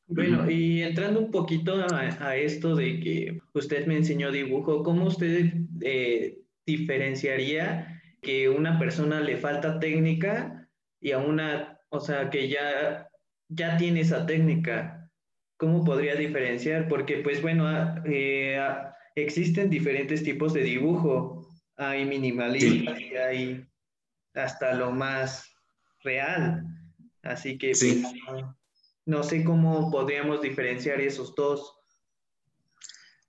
Bueno, 0.08 0.50
y 0.50 0.82
entrando 0.82 1.20
un 1.20 1.30
poquito 1.30 1.76
a, 1.76 2.36
esto 2.36 2.76
de 2.76 3.00
que 3.00 3.40
usted 3.54 3.86
me 3.86 3.96
enseñó 3.96 4.32
dibujo, 4.32 4.82
¿cómo 4.82 5.06
usted 5.06 5.54
eh, 5.82 6.40
diferenciaría 6.66 8.02
que 8.22 8.50
una 8.50 8.78
persona 8.78 9.20
le 9.22 9.38
falta 9.38 9.80
técnica 9.80 10.70
y 11.00 11.12
a 11.12 11.20
una, 11.20 11.80
o 11.90 12.00
sea, 12.00 12.30
que 12.30 12.50
ya 12.50 13.10
ya 13.50 13.78
tiene 13.78 14.02
esa 14.02 14.26
técnica. 14.26 15.12
¿Cómo 15.58 15.84
podría 15.84 16.16
diferenciar? 16.16 16.88
Porque, 16.88 17.18
pues 17.18 17.42
bueno, 17.42 17.68
ah, 17.68 18.02
eh, 18.06 18.58
ah, 18.58 18.96
existen 19.16 19.70
diferentes 19.70 20.24
tipos 20.24 20.54
de 20.54 20.62
dibujo. 20.62 21.48
Hay 21.76 22.06
minimalistas 22.06 23.00
y 23.00 23.16
hay 23.16 23.66
hasta 24.34 24.74
lo 24.74 24.92
más 24.92 25.52
real. 26.02 26.64
Así 27.24 27.58
que 27.58 27.72
pues, 27.72 28.04
no, 29.06 29.24
sé 29.24 29.44
cómo 29.44 29.92
podríamos 29.92 30.42
diferenciar 30.42 31.02
esos 31.02 31.36
dos. 31.36 31.76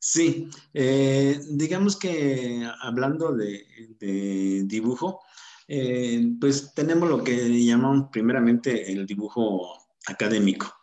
Sí, 0.02 0.48
eh, 0.72 1.38
digamos 1.50 1.94
que 1.98 2.66
hablando 2.80 3.34
de, 3.34 3.66
dibujo, 4.64 5.20
eh, 5.68 6.26
pues 6.40 6.72
tenemos 6.74 7.06
lo 7.06 7.22
que 7.22 7.36
llamamos 7.62 8.08
primeramente 8.10 8.90
el 8.90 9.06
dibujo 9.06 9.74
académico, 10.06 10.74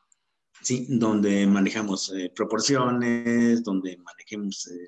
¿sí? 0.62 0.86
donde 0.88 1.48
manejamos 1.48 2.14
eh, 2.16 2.32
proporciones, 2.36 3.64
donde 3.64 3.98
manejemos 3.98 4.68
el, 4.68 4.88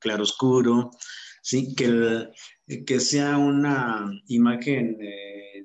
claro 0.00 0.24
oscuro, 0.24 0.90
¿sí? 1.42 1.76
que, 1.76 2.28
que 2.84 2.98
sea 2.98 3.38
una 3.38 4.10
imagen, 4.26 4.98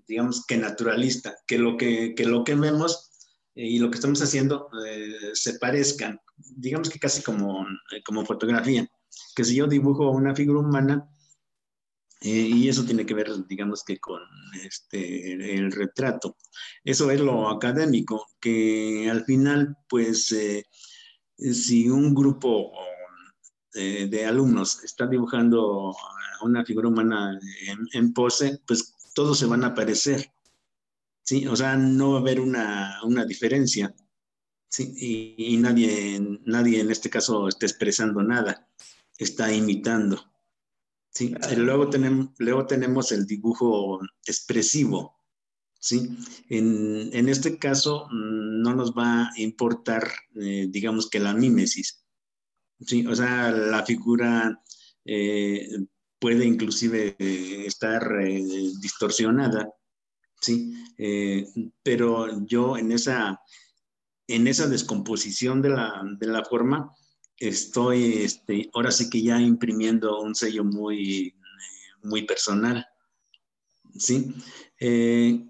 digamos 0.07 0.45
que 0.45 0.57
naturalista, 0.57 1.35
que 1.47 1.57
lo 1.57 1.75
que, 1.75 2.13
que, 2.13 2.25
lo 2.25 2.43
que 2.43 2.53
vemos 2.53 3.09
y 3.55 3.79
lo 3.79 3.89
que 3.89 3.95
estamos 3.95 4.21
haciendo 4.21 4.69
se 5.33 5.57
parezcan, 5.57 6.21
digamos 6.37 6.89
que 6.89 6.99
casi 6.99 7.21
como, 7.21 7.65
como 8.05 8.25
fotografía, 8.25 8.87
que 9.35 9.43
si 9.43 9.55
yo 9.55 9.67
dibujo 9.67 10.09
una 10.11 10.35
figura 10.35 10.59
humana, 10.59 11.09
eh, 12.21 12.49
y 12.51 12.67
eso 12.67 12.83
tiene 12.83 13.05
que 13.05 13.13
ver, 13.13 13.29
digamos 13.47 13.83
que 13.83 13.99
con 13.99 14.21
este, 14.63 15.33
el, 15.55 15.71
retrato. 15.71 16.35
Eso 16.83 17.11
es 17.11 17.19
lo 17.19 17.49
académico, 17.49 18.27
que 18.39 19.07
al 19.09 19.23
final, 19.25 19.77
pues, 19.87 20.31
eh, 20.31 20.65
si 21.37 21.89
un 21.89 22.15
grupo 22.15 22.71
eh, 23.75 24.07
de, 24.09 24.25
alumnos 24.25 24.83
está 24.83 25.05
dibujando 25.05 25.95
una 26.41 26.65
figura 26.65 26.87
humana 26.87 27.39
en, 27.93 28.13
pose, 28.13 28.59
pues 28.65 28.95
todos 29.13 29.37
se 29.37 29.45
van 29.45 29.63
a 29.63 29.75
parecer. 29.75 30.31
¿sí? 31.23 31.47
O 31.47 31.55
sea, 31.55 31.77
no 31.77 32.11
va 32.13 32.17
a 32.17 32.21
haber 32.21 32.39
una, 32.39 32.99
una 33.03 33.25
diferencia. 33.25 33.93
¿Sí? 34.69 34.93
Y, 34.97 35.55
y, 35.55 35.57
nadie, 35.57 36.19
nadie 36.45 36.81
en 36.81 36.91
este 36.91 37.09
caso 37.09 37.47
está 37.47 37.65
expresando 37.65 38.21
nada, 38.23 38.67
está 39.17 39.51
imitando. 39.53 40.23
¿sí? 41.11 41.33
Luego, 41.55 41.89
tenemos, 41.89 42.29
luego 42.37 42.65
tenemos 42.67 43.11
el 43.11 43.25
dibujo 43.25 43.99
expresivo, 44.25 45.17
¿sí? 45.79 46.17
En, 46.49 47.09
en 47.13 47.29
este 47.29 47.57
caso 47.57 48.07
mm, 48.11 48.61
no 48.61 48.75
nos 48.75 48.93
va 48.93 49.23
a 49.23 49.31
importar, 49.37 50.09
eh, 50.35 50.67
digamos 50.69 51.09
que 51.09 51.19
la 51.19 51.33
mímesis, 51.33 52.03
¿sí? 52.79 53.05
O 53.07 53.15
sea, 53.15 53.51
la 53.51 53.83
figura 53.85 54.61
eh, 55.05 55.67
puede 56.19 56.45
inclusive 56.45 57.15
eh, 57.17 57.63
estar 57.65 58.07
distorsionada, 58.81 59.69
¿sí? 60.41 60.73
pero 61.83 62.45
yo 62.45 62.77
en 62.77 62.91
esa, 62.91 63.39
en 64.27 64.47
esa 64.47 64.67
descomposición 64.67 65.61
de 65.61 65.69
la, 65.69 66.03
de 66.19 66.27
la 66.27 66.43
forma, 66.43 66.93
estoy 67.37 68.23
este, 68.23 68.69
ahora 68.73 68.91
sí 68.91 69.09
que 69.09 69.21
ya 69.21 69.39
imprimiendo 69.39 70.21
un 70.21 70.35
sello 70.35 70.63
muy, 70.63 71.35
muy 72.03 72.23
personal. 72.23 72.85
¿sí? 73.97 74.33
Eh, 74.79 75.45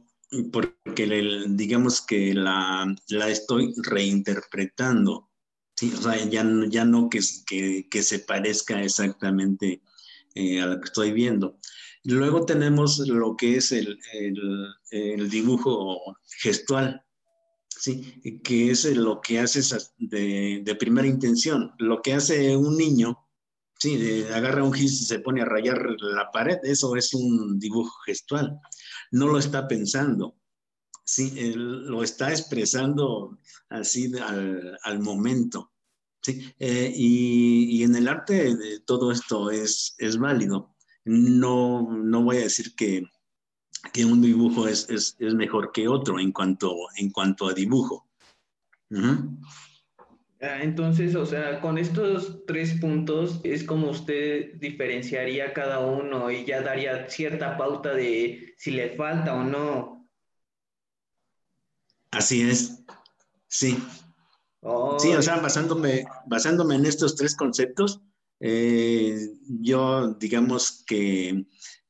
porque 0.52 1.46
digamos 1.50 2.02
que 2.02 2.34
la, 2.34 2.94
la, 3.10 3.30
estoy 3.30 3.74
reinterpretando, 3.78 5.30
¿sí? 5.76 5.94
O 5.98 6.02
sea, 6.02 6.24
ya, 6.26 6.46
ya 6.68 6.86
no 6.86 7.10
que, 7.10 7.22
que, 7.46 7.88
que 7.90 8.04
se 8.04 8.20
parezca 8.20 8.82
exactamente 8.82 9.82
eh, 10.36 10.62
a 10.62 10.66
lo 10.66 10.80
que 10.80 10.86
estoy 10.86 11.12
viendo. 11.12 11.58
Luego 12.04 12.46
tenemos 12.46 13.00
lo 13.00 13.36
que 13.36 13.58
es 13.58 13.72
el, 13.72 14.00
el, 14.14 14.68
el 14.92 15.30
dibujo 15.30 16.18
gestual, 16.42 17.02
¿sí? 17.80 18.42
que 18.44 18.72
es 18.72 18.86
lo 18.86 19.22
que 19.22 19.40
haces 19.40 19.94
de, 19.98 20.76
primera 20.80 21.08
intención. 21.08 21.72
Lo 21.80 22.02
que 22.02 22.14
hace 22.14 22.56
un 22.56 22.78
niño, 22.78 23.28
¿sí? 23.80 24.24
agarra 24.34 24.64
un 24.64 24.74
gis 24.74 25.02
y 25.02 25.06
se 25.06 25.20
pone 25.20 25.42
a 25.42 25.46
rayar 25.46 25.86
la 26.00 26.32
pared, 26.32 26.58
eso 26.64 26.96
es 26.96 27.14
un 27.14 27.60
dibujo 27.60 27.96
gestual. 28.06 28.60
No 29.12 29.28
lo 29.28 29.40
está 29.40 29.68
pensando, 29.68 30.36
¿sí? 31.04 31.54
lo 31.56 32.04
está 32.04 32.32
expresando 32.32 33.38
así 33.70 34.12
al, 34.84 35.00
momento. 35.00 35.72
¿sí? 36.22 36.54
Eh, 36.60 36.92
y, 36.96 37.78
y, 37.78 37.84
en 37.84 37.96
el 37.96 38.08
arte 38.08 38.56
todo 38.86 39.12
esto 39.12 39.52
es, 39.52 39.96
es 39.98 40.18
válido. 40.18 40.76
No, 41.06 41.90
no 41.90 42.24
voy 42.24 42.38
a 42.38 42.42
decir 42.42 42.76
que, 42.76 43.06
que 43.92 44.06
un 44.06 44.22
dibujo 44.22 44.68
es, 44.68 44.90
es, 44.90 45.16
es, 45.20 45.34
mejor 45.34 45.72
que 45.72 45.88
otro 45.88 46.20
en 46.20 46.32
cuanto, 46.32 46.76
en 46.96 47.12
cuanto 47.12 47.48
a 47.48 47.54
dibujo. 47.54 48.08
Uh 48.90 48.96
-huh. 48.96 49.38
Entonces, 50.40 51.16
o 51.16 51.26
sea, 51.26 51.60
con 51.62 51.80
estos 51.80 52.46
tres 52.46 52.80
puntos 52.80 53.42
es 53.44 53.64
como 53.64 53.90
usted 53.90 54.54
diferenciaría 54.60 55.52
cada 55.52 55.80
uno 55.80 56.30
y 56.30 56.46
ya 56.46 56.62
daría 56.62 57.10
cierta 57.10 57.58
pauta 57.58 57.94
de 57.94 58.54
si 58.58 58.72
le 58.72 58.96
falta 58.96 59.34
o 59.34 59.44
no. 59.44 60.08
Así 62.12 62.42
es, 62.42 62.84
sí. 63.48 63.78
Oh. 64.62 65.00
Sí, 65.00 65.10
o 65.14 65.22
sea, 65.22 65.38
basándome, 65.38 66.06
basándome 66.28 66.76
en 66.76 66.86
estos 66.86 67.16
tres 67.16 67.36
conceptos, 67.36 68.02
eh, 68.40 69.18
yo 69.48 70.14
digamos 70.20 70.84
que 70.86 71.46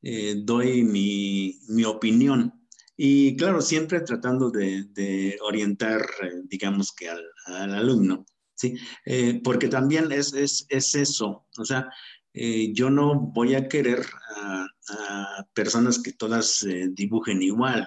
eh, 0.10 0.36
doy 0.38 0.84
mi, 0.84 1.60
mi, 1.68 1.84
opinión. 1.84 2.54
Y 2.96 3.36
claro, 3.36 3.60
siempre 3.60 4.00
tratando 4.00 4.50
de, 4.50 4.86
de 4.94 5.38
orientar, 5.42 6.00
eh, 6.24 6.44
digamos 6.46 6.94
que 6.94 7.10
al, 7.10 7.22
al, 7.48 7.74
alumno, 7.74 8.26
¿sí? 8.56 8.76
Eh, 9.06 9.42
porque 9.44 9.68
también 9.68 10.10
es, 10.14 10.32
es, 10.34 10.66
es, 10.70 10.96
eso, 10.96 11.46
o 11.58 11.66
sea, 11.66 11.90
yo 12.34 12.90
no 12.90 13.20
voy 13.20 13.56
a 13.56 13.68
querer 13.68 14.06
a, 14.38 14.66
a 14.90 15.48
personas 15.54 16.00
que 16.02 16.14
todas 16.14 16.66
dibujen 16.92 17.42
igual, 17.42 17.86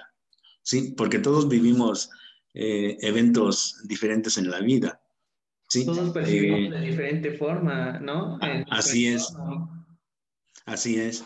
¿sí? 0.61 0.93
Porque 0.95 1.17
todos 1.17 1.49
vivimos 1.49 2.09
eventos 2.53 3.77
diferentes 3.85 4.37
en 4.37 4.51
la 4.51 4.59
vida. 4.59 5.01
¿sí? 5.69 5.85
Todos 5.85 6.11
percibimos 6.11 6.69
de 6.69 6.81
diferente 6.81 7.31
forma, 7.31 7.97
¿no? 7.99 8.37
En 8.41 8.65
así 8.69 9.07
es. 9.07 9.33
Así 10.65 10.99
es. 10.99 11.25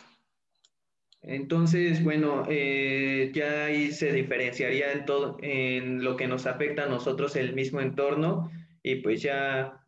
Entonces, 1.28 2.04
bueno, 2.04 2.44
eh, 2.48 3.32
ya 3.34 3.66
ahí 3.66 3.92
se 3.92 4.12
diferenciaría 4.12 4.92
en 4.92 5.06
todo, 5.06 5.38
en 5.42 6.04
lo 6.04 6.16
que 6.16 6.28
nos 6.28 6.46
afecta 6.46 6.84
a 6.84 6.90
nosotros 6.90 7.36
el 7.36 7.54
mismo 7.54 7.82
entorno 7.82 8.52
y 8.84 8.98
pues 8.98 9.24
ya 9.24 9.84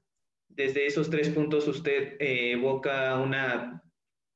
desde 0.49 0.87
esos 0.87 1.11
tres 1.11 1.29
puntos 1.29 1.67
usted 1.67 2.15
eh, 2.19 2.53
evoca 2.53 3.19
una, 3.19 3.83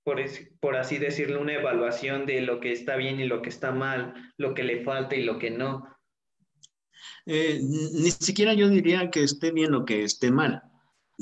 por, 0.04 0.22
por, 0.60 0.76
así 0.76 1.00
decirlo, 1.00 1.42
una 1.42 1.56
evaluación 1.56 2.28
de 2.28 2.42
lo 2.42 2.60
que 2.60 2.72
está 2.72 2.98
bien 2.98 3.20
y 3.20 3.26
lo 3.26 3.42
que 3.42 3.50
está 3.50 3.72
mal, 3.72 4.14
lo 4.38 4.54
que 4.54 4.64
le 4.64 4.84
falta 4.84 5.16
y 5.16 5.24
lo 5.24 5.40
que 5.40 5.50
no. 5.50 5.88
Eh, 7.26 7.60
ni 7.64 8.12
siquiera 8.12 8.54
yo 8.54 8.70
diría 8.70 9.10
que 9.10 9.24
esté 9.24 9.52
bien 9.52 9.74
o 9.74 9.86
que 9.86 10.04
esté 10.04 10.30
mal 10.30 10.62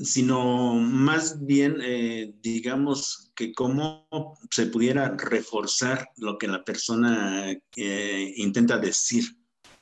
sino 0.04 0.76
más 0.76 1.46
bien, 1.46 1.78
eh, 1.82 2.34
digamos, 2.42 3.29
que 3.40 3.54
cómo 3.54 4.06
se 4.52 4.66
pudiera 4.66 5.16
reforzar 5.16 6.10
lo 6.18 6.38
que 6.38 6.50
la 6.50 6.66
persona 6.66 7.50
eh, 7.78 8.34
intenta 8.36 8.78
decir. 8.78 9.24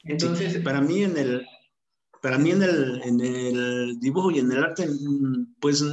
Entonces, 0.04 0.54
sí, 0.54 0.60
para 0.60 0.80
mí 0.80 1.04
en 1.04 1.18
el, 1.18 1.44
para 2.22 2.38
mí 2.38 2.52
en 2.52 2.62
el, 2.62 3.02
en 3.04 3.20
el 3.20 4.00
dibujo 4.00 4.30
y 4.30 4.38
en 4.38 4.52
el 4.52 4.64
arte, 4.64 4.88
pues 5.60 5.84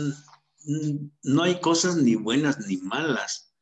no 1.22 1.42
hay 1.42 1.58
cosas 1.60 1.96
ni 1.96 2.16
buenas 2.16 2.58
ni 2.66 2.76
malas. 2.76 3.54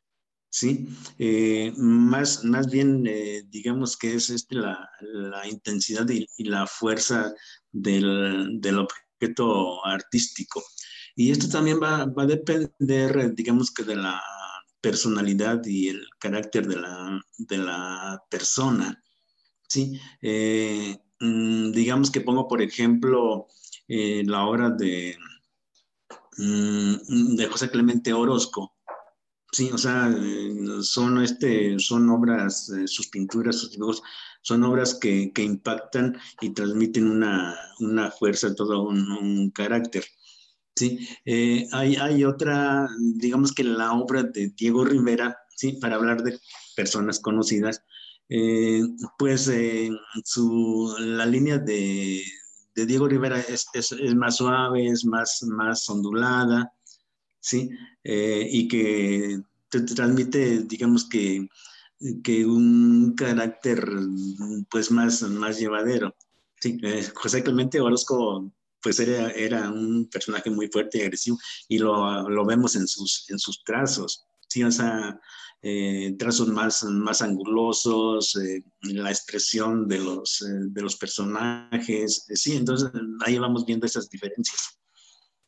¿sí? 0.50 0.88
Eh, 1.20 1.72
más, 1.76 2.42
más 2.42 2.68
bien, 2.68 3.06
eh, 3.06 3.44
digamos 3.50 3.96
que 3.96 4.14
es 4.14 4.30
este 4.30 4.56
la, 4.56 4.90
la 5.00 5.46
intensidad 5.46 6.08
y, 6.08 6.26
y, 6.38 6.44
la 6.46 6.66
fuerza 6.66 7.32
del, 7.70 8.60
del 8.60 8.78
objeto 8.80 9.86
artístico. 9.86 10.60
Y 11.14 11.31
esto 11.31 11.48
también 11.48 11.81
va, 11.83 12.07
va, 12.07 12.22
a 12.22 12.27
depender, 12.27 13.35
digamos 13.35 13.70
que 13.70 13.85
de 13.85 13.96
la 13.96 14.20
personalidad 14.83 15.64
y 15.64 15.88
el 15.88 16.07
carácter 16.18 16.66
de 16.66 16.77
la, 16.77 17.25
de 17.38 17.59
la 17.59 18.22
persona. 18.29 19.03
¿sí? 19.68 19.98
Eh, 20.20 20.98
mm, 21.20 21.72
digamos 21.72 22.11
que 22.11 22.20
pongo, 22.20 22.48
por 22.48 22.61
ejemplo, 22.61 23.46
eh, 23.88 24.22
la 24.27 24.44
obra 24.44 24.70
de, 24.70 25.16
mm, 26.37 27.37
de 27.37 27.46
José 27.46 27.70
Clemente 27.70 28.12
Orozco. 28.12 28.75
Sí, 29.53 29.70
o 29.70 29.79
sea, 29.79 30.11
son, 30.83 31.22
este, 31.22 31.79
son 31.79 32.09
obras, 32.09 32.70
eh, 32.70 32.88
sus 32.88 33.09
pinturas, 33.09 33.59
sus 33.59 33.70
dibujos, 33.72 34.03
son 34.40 34.64
obras 34.64 34.94
que, 34.94 35.31
que 35.33 35.42
impactan 35.42 36.18
y 36.40 36.51
transmiten 36.51 37.07
una, 37.07 37.55
una 37.81 38.11
fuerza, 38.11 38.55
todo 38.55 38.83
un 38.88 39.51
carácter. 39.51 40.05
¿Sí? 40.76 41.08
Eh, 41.24 41.66
hay, 41.72 41.96
hay, 41.96 42.24
otra, 42.24 42.88
digamos 42.98 43.52
que 43.52 43.64
la 43.64 43.92
obra 43.92 44.22
de 44.22 44.52
Diego 44.56 44.85
Rivera, 44.85 45.37
¿sí? 45.56 45.72
para 45.72 45.96
hablar 45.96 46.22
de 46.22 46.38
personas 46.76 47.20
conocidas, 47.20 47.82
eh, 48.28 48.82
pues 49.18 49.48
eh, 49.48 49.90
su, 50.24 50.94
la 50.98 51.26
línea 51.26 51.58
de, 51.58 52.22
de 52.74 52.87
Diego 52.87 53.08
Rivera 53.08 53.40
es, 53.40 53.66
es, 53.74 54.14
más 54.14 54.37
suave, 54.37 54.87
es 54.87 55.04
más, 55.04 55.42
más 55.44 55.88
ondulada, 55.88 56.72
¿sí? 57.40 57.70
Y 58.04 58.68
que 58.68 59.40
te, 59.68 59.80
te 59.82 59.94
transmite, 59.94 60.62
digamos 60.64 61.08
que 61.08 61.46
que 62.22 62.44
un 62.44 63.14
carácter 63.16 63.88
pues 64.70 64.90
más, 64.90 65.22
más 65.22 65.58
llevadero. 65.58 66.14
Sí, 66.61 66.80
José 67.14 67.42
Clemente 67.42 67.80
Orozco 67.80 68.52
pues 68.83 69.01
era, 69.01 69.31
era, 69.31 69.71
un 69.71 70.09
personaje 70.11 70.51
muy 70.51 70.68
fuerte 70.68 70.99
y 70.99 71.03
agresivo 71.03 71.38
y 71.68 71.79
lo, 71.79 72.29
lo 72.29 72.45
vemos 72.45 72.77
en 72.77 72.87
sus, 72.87 73.25
en 73.31 73.38
sus 73.38 73.62
trazos, 73.64 74.27
sí, 74.49 74.62
o 74.62 74.71
sea, 74.71 75.18
eh, 75.64 76.16
trazos 76.18 76.49
más, 76.49 76.83
más 76.83 77.23
angulosos, 77.23 78.35
eh, 78.37 78.64
la 78.83 79.11
expresión 79.11 79.87
de 79.87 79.99
los, 79.99 80.42
eh, 80.42 80.66
de 80.71 80.83
los 80.83 80.97
personajes, 80.97 82.27
sí, 82.35 82.57
entonces 82.57 82.90
ahí 83.25 83.38
vamos 83.38 83.64
viendo 83.64 83.87
esas 83.87 84.11
diferencias. 84.11 84.77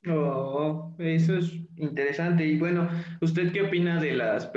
Oh, 0.07 0.94
eso 0.99 1.37
es 1.38 1.51
interesante. 1.77 2.47
Y 2.47 2.59
bueno, 2.59 2.88
¿usted 3.23 3.53
qué 3.53 3.62
opina 3.62 4.01
de 4.01 4.12
las, 4.12 4.51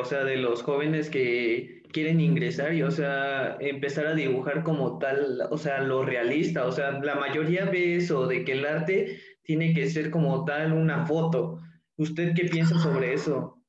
o 0.00 0.04
sea, 0.04 0.24
de 0.24 0.38
los 0.38 0.62
jóvenes 0.62 1.10
que 1.10 1.83
quieren 1.94 2.20
ingresar 2.20 2.74
y, 2.74 2.82
o 2.82 2.90
sea, 2.90 3.56
empezar 3.60 4.08
a 4.08 4.14
dibujar 4.14 4.64
como 4.64 4.98
tal, 4.98 5.38
o 5.50 5.56
sea, 5.56 5.80
lo 5.82 6.04
realista? 6.04 6.66
O 6.66 6.72
sea, 6.72 7.00
la 7.00 7.14
mayoría 7.14 7.64
ve 7.66 7.96
eso, 7.96 8.26
de 8.26 8.44
que 8.44 8.52
el 8.52 8.66
arte 8.66 9.20
tiene 9.44 9.72
que 9.72 9.88
ser 9.88 10.10
como 10.10 10.44
tal 10.44 10.72
una 10.72 11.06
foto. 11.06 11.60
¿Usted 11.96 12.34
qué 12.34 12.46
piensa 12.46 12.78
sobre 12.80 13.14
eso? 13.14 13.62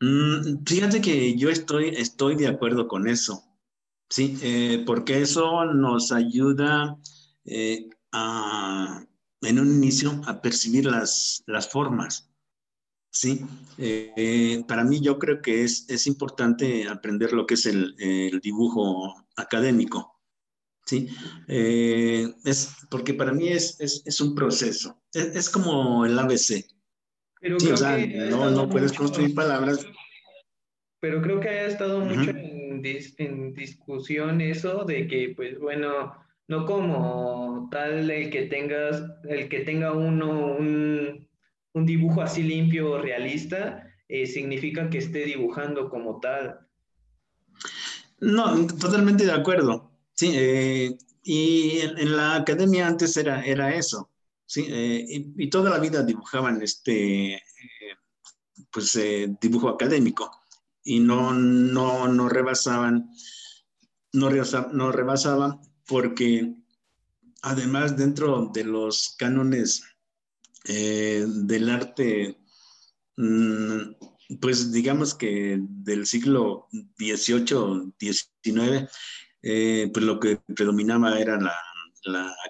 Mm, 0.00 0.64
fíjate 0.64 1.00
que 1.00 1.36
yo 1.36 1.50
estoy, 1.50 1.88
estoy 1.88 2.36
de 2.36 2.46
acuerdo 2.46 2.86
con 2.86 3.08
eso, 3.08 3.42
sí, 4.08 4.38
eh, 4.42 4.82
porque 4.86 5.20
eso 5.20 5.64
nos 5.66 6.12
ayuda 6.12 6.96
eh, 7.44 7.88
a 8.12 9.04
en 9.42 9.58
un 9.58 9.68
inicio 9.68 10.22
a 10.26 10.40
percibir 10.40 10.86
las, 10.86 11.42
las 11.46 11.68
formas. 11.68 12.30
Sí, 13.14 13.46
eh, 13.78 14.64
para 14.66 14.82
mí 14.82 15.00
yo 15.00 15.20
creo 15.20 15.40
que 15.40 15.62
es, 15.62 15.88
es 15.88 16.08
importante 16.08 16.88
aprender 16.88 17.32
lo 17.32 17.46
que 17.46 17.54
es 17.54 17.64
el, 17.64 17.94
el 18.00 18.40
dibujo 18.40 19.14
académico. 19.36 20.20
Sí, 20.84 21.08
eh, 21.46 22.26
es 22.44 22.74
porque 22.90 23.14
para 23.14 23.32
mí 23.32 23.50
es, 23.50 23.80
es, 23.80 24.02
es 24.04 24.20
un 24.20 24.34
proceso. 24.34 25.00
Es, 25.12 25.26
es, 25.26 25.48
como 25.48 26.04
el 26.04 26.18
ABC. 26.18 26.64
Pero 27.40 27.60
sí, 27.60 27.70
o 27.70 27.76
sea, 27.76 28.04
no, 28.04 28.50
no 28.50 28.68
puedes 28.68 28.90
mucho, 28.90 29.04
construir 29.04 29.32
palabras. 29.32 29.86
Pero 31.00 31.22
creo 31.22 31.38
que 31.38 31.48
ha 31.48 31.66
estado 31.66 32.00
mucho 32.00 32.32
uh 32.32 32.34
-huh. 32.34 32.70
en, 32.72 32.82
dis, 32.82 33.14
en 33.18 33.54
discusión 33.54 34.40
eso 34.40 34.84
de 34.84 35.06
que, 35.06 35.34
pues 35.36 35.56
bueno, 35.60 36.16
no 36.48 36.66
como 36.66 37.68
tal 37.70 38.10
el 38.10 38.30
que 38.30 38.46
tengas, 38.46 39.04
el 39.22 39.48
que 39.48 39.60
tenga 39.60 39.92
uno 39.92 40.56
un, 40.56 41.28
un 41.74 41.84
dibujo 41.84 42.22
así 42.22 42.42
limpio, 42.42 42.98
realista, 42.98 43.86
eh, 44.08 44.26
significa 44.26 44.88
que 44.88 44.98
esté 44.98 45.24
dibujando 45.24 45.90
como 45.90 46.20
tal. 46.20 46.60
No, 48.20 48.66
totalmente 48.66 49.24
de 49.26 49.32
acuerdo. 49.32 49.90
Sí, 50.14 50.32
eh, 50.34 50.96
y 51.22 51.80
en, 51.80 52.16
la 52.16 52.36
academia 52.36 52.86
antes 52.86 53.16
era, 53.16 53.44
era 53.44 53.74
eso. 53.74 54.10
Sí, 54.46 54.66
eh, 54.68 55.04
y, 55.08 55.50
toda 55.50 55.70
la 55.70 55.78
vida 55.78 56.02
dibujaban 56.02 56.62
este, 56.62 57.42
pues, 58.70 58.98
dibujo 59.40 59.68
académico 59.68 60.30
y 60.84 61.00
no, 61.00 61.32
no, 61.32 62.06
no 62.06 62.28
rebasaban, 62.28 63.10
no, 64.12 64.30
no 64.72 64.92
rebasaban 64.92 65.60
porque 65.86 66.54
además 67.42 67.96
dentro 67.96 68.50
de 68.52 68.64
los 68.64 69.16
cánones 69.18 69.82
eh, 70.66 71.24
del 71.28 71.68
arte, 71.68 72.38
mm, 73.16 74.38
pues 74.40 74.72
digamos 74.72 75.14
que 75.14 75.58
del 75.60 76.06
siglo 76.06 76.68
XVIII, 76.98 77.92
XIX, 77.98 78.88
eh, 79.42 79.90
pues 79.92 80.06
lo 80.06 80.18
que 80.18 80.40
predominaba 80.56 81.18
era 81.18 81.38
la, 81.38 81.54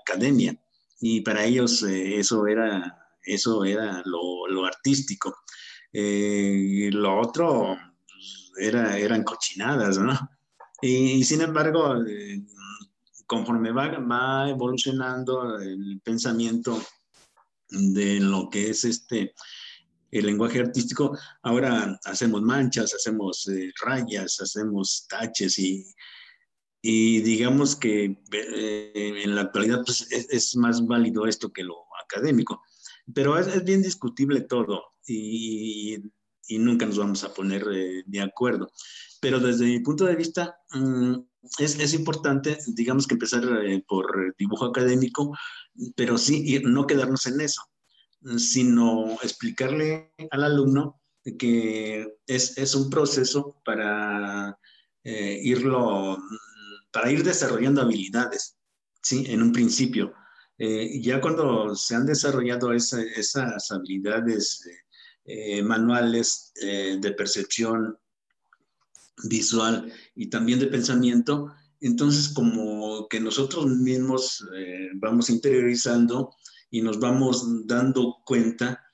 academia 0.00 0.56
y 1.00 1.20
para 1.20 1.44
ellos 1.44 1.82
eh, 1.84 2.18
eso 2.18 2.46
era, 2.46 2.98
eso 3.22 3.64
era 3.64 4.02
lo, 4.04 4.64
artístico. 4.64 5.34
lo 5.92 7.20
otro 7.20 7.76
pues, 8.08 8.52
era, 8.58 8.98
eran 8.98 9.22
cochinadas, 9.24 9.98
¿no? 9.98 10.12
Y, 10.82 11.24
sin 11.24 11.40
embargo, 11.40 11.94
conforme 13.26 13.72
va, 13.72 13.98
va 13.98 14.50
evolucionando 14.50 15.58
el 15.58 16.00
pensamiento 16.04 16.80
de 17.68 18.20
lo 18.20 18.48
que 18.50 18.70
es 18.70 18.84
este 18.84 19.34
el 20.10 20.26
lenguaje 20.26 20.60
artístico, 20.60 21.18
ahora 21.42 21.98
hacemos 22.04 22.40
manchas, 22.40 22.94
hacemos 22.94 23.48
eh, 23.48 23.72
rayas, 23.84 24.40
hacemos 24.40 25.06
taches 25.08 25.58
y, 25.58 25.84
y 26.80 27.20
digamos 27.20 27.74
que 27.74 28.22
eh, 28.30 29.22
en 29.24 29.34
la 29.34 29.40
actualidad 29.40 29.82
pues, 29.84 30.06
es, 30.12 30.54
más 30.54 30.86
válido 30.86 31.26
esto 31.26 31.52
que 31.52 31.64
lo 31.64 31.78
académico. 32.04 32.62
Pero 33.12 33.36
es, 33.36 33.64
bien 33.64 33.82
discutible 33.82 34.42
todo 34.42 34.84
y, 35.04 35.96
y, 36.46 36.58
nunca 36.58 36.86
nos 36.86 36.98
vamos 36.98 37.24
a 37.24 37.34
poner 37.34 37.66
eh, 37.72 38.04
de 38.06 38.20
acuerdo. 38.20 38.70
Pero 39.20 39.40
desde 39.40 39.64
mi 39.64 39.80
punto 39.80 40.04
de 40.04 40.14
vista, 40.14 40.58
mm, 40.70 41.14
es, 41.58 41.78
es, 41.78 41.94
importante, 41.94 42.58
digamos 42.68 43.06
que 43.06 43.14
empezar 43.14 43.42
por 43.86 44.34
dibujo 44.38 44.66
académico, 44.66 45.36
pero 45.96 46.18
sí 46.18 46.60
no 46.64 46.86
quedarnos 46.86 47.26
en 47.26 47.40
eso 47.40 47.62
sino 48.38 49.12
explicarle 49.22 50.12
al 50.30 50.44
alumno 50.44 51.00
que 51.38 52.06
es, 52.26 52.56
es 52.58 52.74
un 52.74 52.90
proceso 52.90 53.60
para 53.64 54.58
eh, 55.02 55.40
irlo, 55.42 56.18
para 56.92 57.10
ir 57.10 57.22
desarrollando 57.22 57.82
habilidades, 57.82 58.56
¿sí? 59.02 59.24
En 59.28 59.42
un 59.42 59.52
principio. 59.52 60.12
Eh, 60.58 61.00
ya 61.00 61.20
cuando 61.20 61.74
se 61.74 61.94
han 61.94 62.06
desarrollado 62.06 62.72
esas 62.72 63.70
habilidades 63.70 64.68
eh, 65.24 65.62
manuales 65.62 66.52
de 66.54 67.14
percepción 67.16 67.98
visual 69.22 69.92
y 70.14 70.28
también 70.28 70.58
de 70.58 70.66
pensamiento, 70.66 71.52
entonces 71.80 72.28
como 72.28 73.08
que 73.08 73.20
nosotros 73.20 73.66
mismos 73.66 74.44
vamos 74.94 75.30
interiorizando 75.30 76.34
y 76.70 76.82
nos 76.82 76.98
vamos 76.98 77.44
dando 77.66 78.16
cuenta 78.24 78.84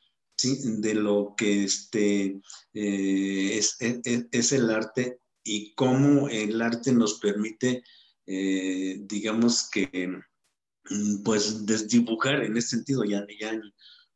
de 0.43 0.95
lo 0.95 1.35
que 1.37 1.65
este, 1.65 2.41
eh, 2.75 3.59
es, 3.59 4.53
el 4.53 4.71
arte 4.71 5.21
y 5.45 5.75
cómo 5.75 6.29
el 6.29 6.61
arte 6.63 6.93
nos 6.93 7.15
permite, 7.15 7.83
eh, 8.27 8.99
digamos 9.03 9.69
que, 9.71 10.23
mm, 10.91 11.23
pues 11.23 11.67
desdibujar 11.67 12.45
en 12.45 12.57
ese 12.57 12.77
sentido, 12.77 13.05
ya, 13.05 13.27
ya 13.39 13.61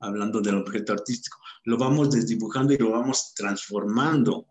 hablando 0.00 0.40
del 0.40 0.56
objeto 0.56 0.92
artístico, 0.92 1.38
lo 1.64 1.78
vamos 1.78 2.10
desdibujando 2.10 2.74
y 2.74 2.78
lo 2.78 2.90
vamos 2.90 3.32
transformando 3.34 4.46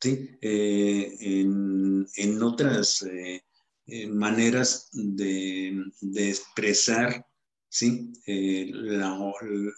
¿sí? 0.00 0.38
Eh, 0.40 1.16
en, 1.20 2.42
otras 2.42 3.04
maneras 4.08 4.88
de, 4.92 5.84
de 6.00 6.28
expresar 6.28 7.26
¿sí? 7.76 8.12
Eh, 8.26 8.72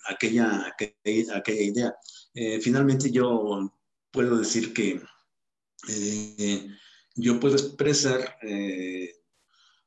aquella, 0.08 0.66
aquella, 0.68 1.62
idea. 1.62 1.94
Eh, 2.34 2.60
finalmente 2.60 3.10
yo 3.10 3.72
puedo 4.10 4.38
decir 4.38 4.72
que 4.72 5.00
eh, 5.88 6.68
yo 7.16 7.40
puedo 7.40 7.56
expresar 7.56 8.36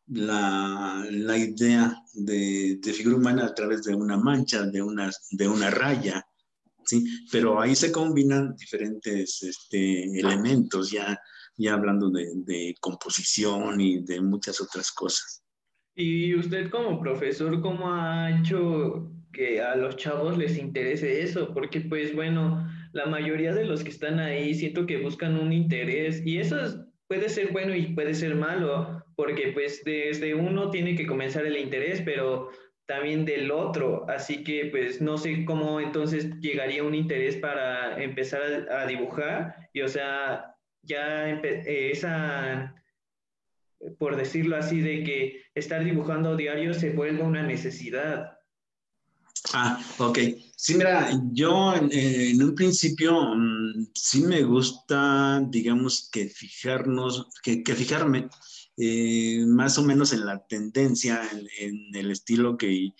la, 0.08 1.06
la, 1.10 1.38
idea 1.38 1.96
de, 2.14 2.80
de, 2.82 2.94
figura 2.94 3.16
humana 3.16 3.46
a 3.46 3.56
través 3.56 3.84
de 3.84 3.96
una 3.96 4.18
mancha, 4.18 4.64
de 4.66 4.82
una, 4.82 5.10
de 5.32 5.48
una 5.48 5.70
raya, 5.70 6.28
¿sí? 6.92 7.26
Pero 7.32 7.60
ahí 7.60 7.76
se 7.76 7.92
combinan 7.92 8.56
diferentes 8.56 9.42
este, 9.44 10.04
elementos, 10.20 10.92
ya, 10.92 11.18
ya 11.58 11.74
hablando 11.74 12.10
de, 12.10 12.28
de 12.36 12.76
composición 12.80 13.80
y 13.80 14.04
de 14.04 14.22
muchas 14.22 14.60
otras 14.62 14.92
cosas. 14.92 15.44
Y 15.96 16.36
usted 16.36 16.70
como 16.70 17.00
profesor, 17.00 17.62
¿cómo 17.62 17.94
ha 17.94 18.40
hecho 18.40 19.12
que 19.32 19.62
a 19.62 19.76
los 19.76 19.96
chavos 19.96 20.38
les 20.38 20.58
interese 20.58 21.22
eso? 21.22 21.54
Porque 21.54 21.82
pues 21.82 22.16
bueno, 22.16 22.68
la 22.94 23.06
mayoría 23.06 23.54
de 23.54 23.66
los 23.66 23.84
que 23.84 23.90
están 23.90 24.20
ahí 24.20 24.54
siento 24.54 24.86
que 24.86 25.02
buscan 25.02 25.38
un 25.38 25.54
interés 25.54 26.22
y 26.26 26.38
eso 26.38 26.58
puede 27.08 27.30
ser 27.30 27.52
bueno 27.52 27.76
y 27.76 27.94
puede 27.94 28.14
ser 28.14 28.36
malo, 28.36 29.04
porque 29.16 29.52
pues 29.54 29.84
desde 29.84 30.34
uno 30.34 30.70
tiene 30.70 30.96
que 30.96 31.06
comenzar 31.06 31.46
el 31.46 31.58
interés, 31.58 32.02
pero 32.04 32.50
también 32.92 33.24
del 33.24 33.52
otro, 33.52 34.06
así 34.10 34.44
que 34.44 34.66
pues 34.66 35.00
no 35.00 35.18
sé 35.18 35.46
cómo 35.46 35.80
entonces 35.80 36.30
llegaría 36.42 36.84
un 36.84 36.94
interés 36.94 37.38
para 37.38 38.04
empezar 38.04 38.68
a, 38.70 38.86
dibujar 38.86 39.70
y 39.72 39.82
o 39.82 39.88
sea, 39.88 40.58
ya 40.84 41.30
esa 41.30 42.76
por 43.98 44.16
decirlo 44.16 44.58
así, 44.58 44.82
de 44.82 45.04
que 45.04 45.44
estar 45.56 45.84
dibujando 45.84 46.36
diario 46.36 46.74
se 46.74 46.92
vuelva 46.92 47.26
una 47.26 47.44
necesidad. 47.44 48.38
Ah, 49.54 49.82
ok. 49.98 50.20
Sí, 50.56 50.76
mira, 50.76 51.10
yo 51.32 51.74
en, 51.76 52.44
un 52.44 52.54
principio 52.54 53.20
mm, 53.36 53.88
sí 53.96 54.22
me 54.22 54.44
gusta, 54.44 55.42
digamos, 55.50 56.10
que 56.12 56.30
fijarnos, 56.30 57.28
que, 57.42 57.64
fijarme 57.76 58.30
eh, 58.84 59.46
más 59.46 59.78
o 59.78 59.84
menos 59.84 60.12
en 60.12 60.26
la 60.26 60.44
tendencia, 60.48 61.22
en, 61.60 61.96
el 61.96 62.10
estilo 62.10 62.58
que, 62.58 62.94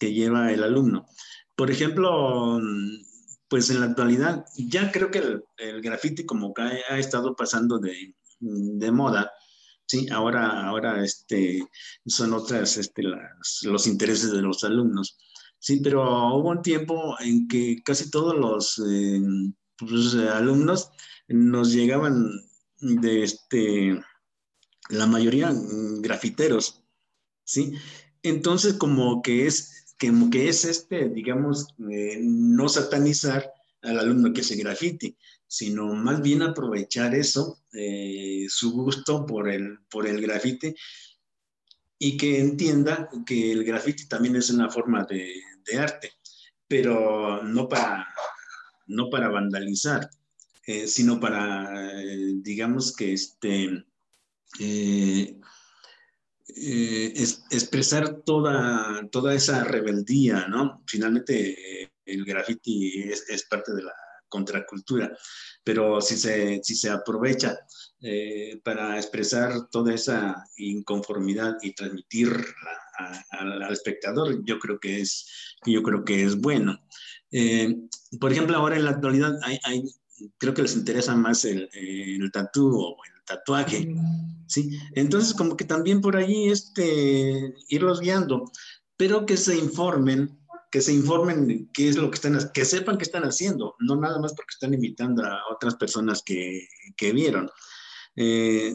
lleva 0.00 0.50
el 0.50 0.62
alumno. 0.62 1.06
Por 1.54 1.70
ejemplo, 1.70 2.58
pues 3.46 3.68
en 3.68 3.80
la 3.80 3.86
actualidad, 3.86 4.46
ya 4.56 4.90
creo 4.90 5.10
que 5.10 5.18
el, 5.18 5.44
el 5.58 5.82
como 6.24 6.54
que 6.54 6.62
ha, 6.62 6.98
estado 6.98 7.36
pasando 7.36 7.78
de, 7.78 8.14
moda, 8.92 9.30
Sí, 9.88 10.08
ahora, 10.10 10.66
ahora 10.66 11.04
este, 11.04 11.64
son 12.06 12.32
otras 12.32 12.78
este, 12.78 13.02
los 13.64 13.86
intereses 13.86 14.32
de 14.32 14.42
los 14.42 14.64
alumnos. 14.64 15.18
Sí, 15.58 15.80
pero 15.80 16.02
hubo 16.34 16.48
un 16.48 16.62
tiempo 16.62 17.14
en 17.20 17.46
que 17.46 17.82
casi 17.84 18.10
todos 18.10 18.34
los 18.34 18.82
eh, 18.90 19.20
pues, 19.76 20.14
alumnos 20.14 20.90
nos 21.28 21.72
llegaban 21.72 22.30
de 22.80 23.22
este, 23.22 24.00
la 24.88 25.06
mayoría 25.06 25.50
mm, 25.50 26.00
grafiteros, 26.02 26.82
¿sí? 27.44 27.74
Entonces, 28.22 28.74
como 28.74 29.22
que 29.22 29.46
es, 29.46 29.94
como 30.00 30.30
que 30.30 30.48
es 30.48 30.64
este, 30.64 31.08
digamos, 31.08 31.68
eh, 31.90 32.18
no 32.20 32.68
satanizar 32.68 33.52
al 33.82 33.98
alumno 33.98 34.32
que 34.32 34.42
se 34.42 34.56
grafite, 34.56 35.16
sino 35.46 35.94
más 35.94 36.20
bien 36.22 36.42
aprovechar 36.42 37.14
eso, 37.14 37.62
eh, 37.72 38.46
su 38.48 38.72
gusto 38.72 39.24
por 39.26 39.48
el, 39.48 39.78
por 39.88 40.06
el 40.06 40.20
grafite 40.20 40.74
y 41.98 42.16
que 42.16 42.40
entienda 42.40 43.08
que 43.24 43.52
el 43.52 43.64
grafite 43.64 44.06
también 44.06 44.36
es 44.36 44.50
una 44.50 44.68
forma 44.68 45.04
de, 45.04 45.42
arte, 45.78 46.12
pero 46.68 47.42
no 47.42 47.68
para, 47.68 48.06
no 48.86 49.10
para 49.10 49.28
vandalizar, 49.28 50.08
eh, 50.66 50.86
sino 50.86 51.18
para, 51.18 51.92
digamos 52.42 52.94
que 52.94 53.12
este, 53.12 53.84
expresar 57.50 58.22
toda, 58.24 59.08
toda 59.10 59.34
esa 59.34 59.64
rebeldía, 59.64 60.46
¿no? 60.48 60.82
Finalmente 60.86 61.90
el 62.04 62.24
graffiti 62.24 63.10
es 63.10 63.46
parte 63.48 63.74
de 63.74 63.82
la 63.82 63.92
contracultura, 64.28 65.16
pero 65.64 66.00
si 66.00 66.16
se, 66.16 66.60
si 66.62 66.74
se 66.74 66.90
aprovecha 66.90 67.58
eh, 68.00 68.60
para 68.62 68.96
expresar 68.96 69.68
toda 69.70 69.94
esa 69.94 70.44
inconformidad 70.56 71.56
y 71.62 71.74
transmitir 71.74 72.30
al 73.30 73.72
espectador, 73.72 74.44
yo 74.44 74.58
creo 74.58 74.78
que 74.78 75.00
es, 75.00 75.56
yo 75.64 75.82
creo 75.82 76.04
que 76.04 76.24
es 76.24 76.40
bueno. 76.40 76.78
Eh, 77.30 77.74
por 78.20 78.32
ejemplo, 78.32 78.56
ahora 78.56 78.76
en 78.76 78.84
la 78.84 78.92
actualidad 78.92 79.34
hay 79.42 79.82
creo 80.38 80.54
que 80.54 80.62
les 80.62 80.76
interesa 80.76 81.14
más 81.14 81.44
el, 81.44 81.68
el 81.72 82.30
tatú 82.32 82.74
o 82.74 82.96
el 83.04 83.24
tatuaje, 83.24 83.94
¿sí? 84.46 84.78
Entonces, 84.92 85.34
como 85.34 85.56
que 85.56 85.64
también 85.64 86.00
por 86.00 86.16
ahí 86.16 86.48
este, 86.48 87.54
irlos 87.68 88.00
guiando, 88.00 88.50
pero 88.96 89.26
que 89.26 89.36
se 89.36 89.56
informen, 89.56 90.38
que 90.70 90.80
se 90.80 90.92
informen 90.92 91.68
qué 91.72 91.88
es 91.88 91.96
lo 91.96 92.10
que 92.10 92.16
están, 92.16 92.38
que 92.52 92.64
sepan 92.64 92.98
qué 92.98 93.04
están 93.04 93.24
haciendo, 93.24 93.74
no 93.80 93.96
nada 93.96 94.18
más 94.20 94.32
porque 94.34 94.52
están 94.52 94.74
imitando 94.74 95.24
a 95.24 95.40
otras 95.52 95.74
personas 95.76 96.22
que, 96.22 96.66
que 96.96 97.12
vieron. 97.12 97.50
Eh, 98.16 98.74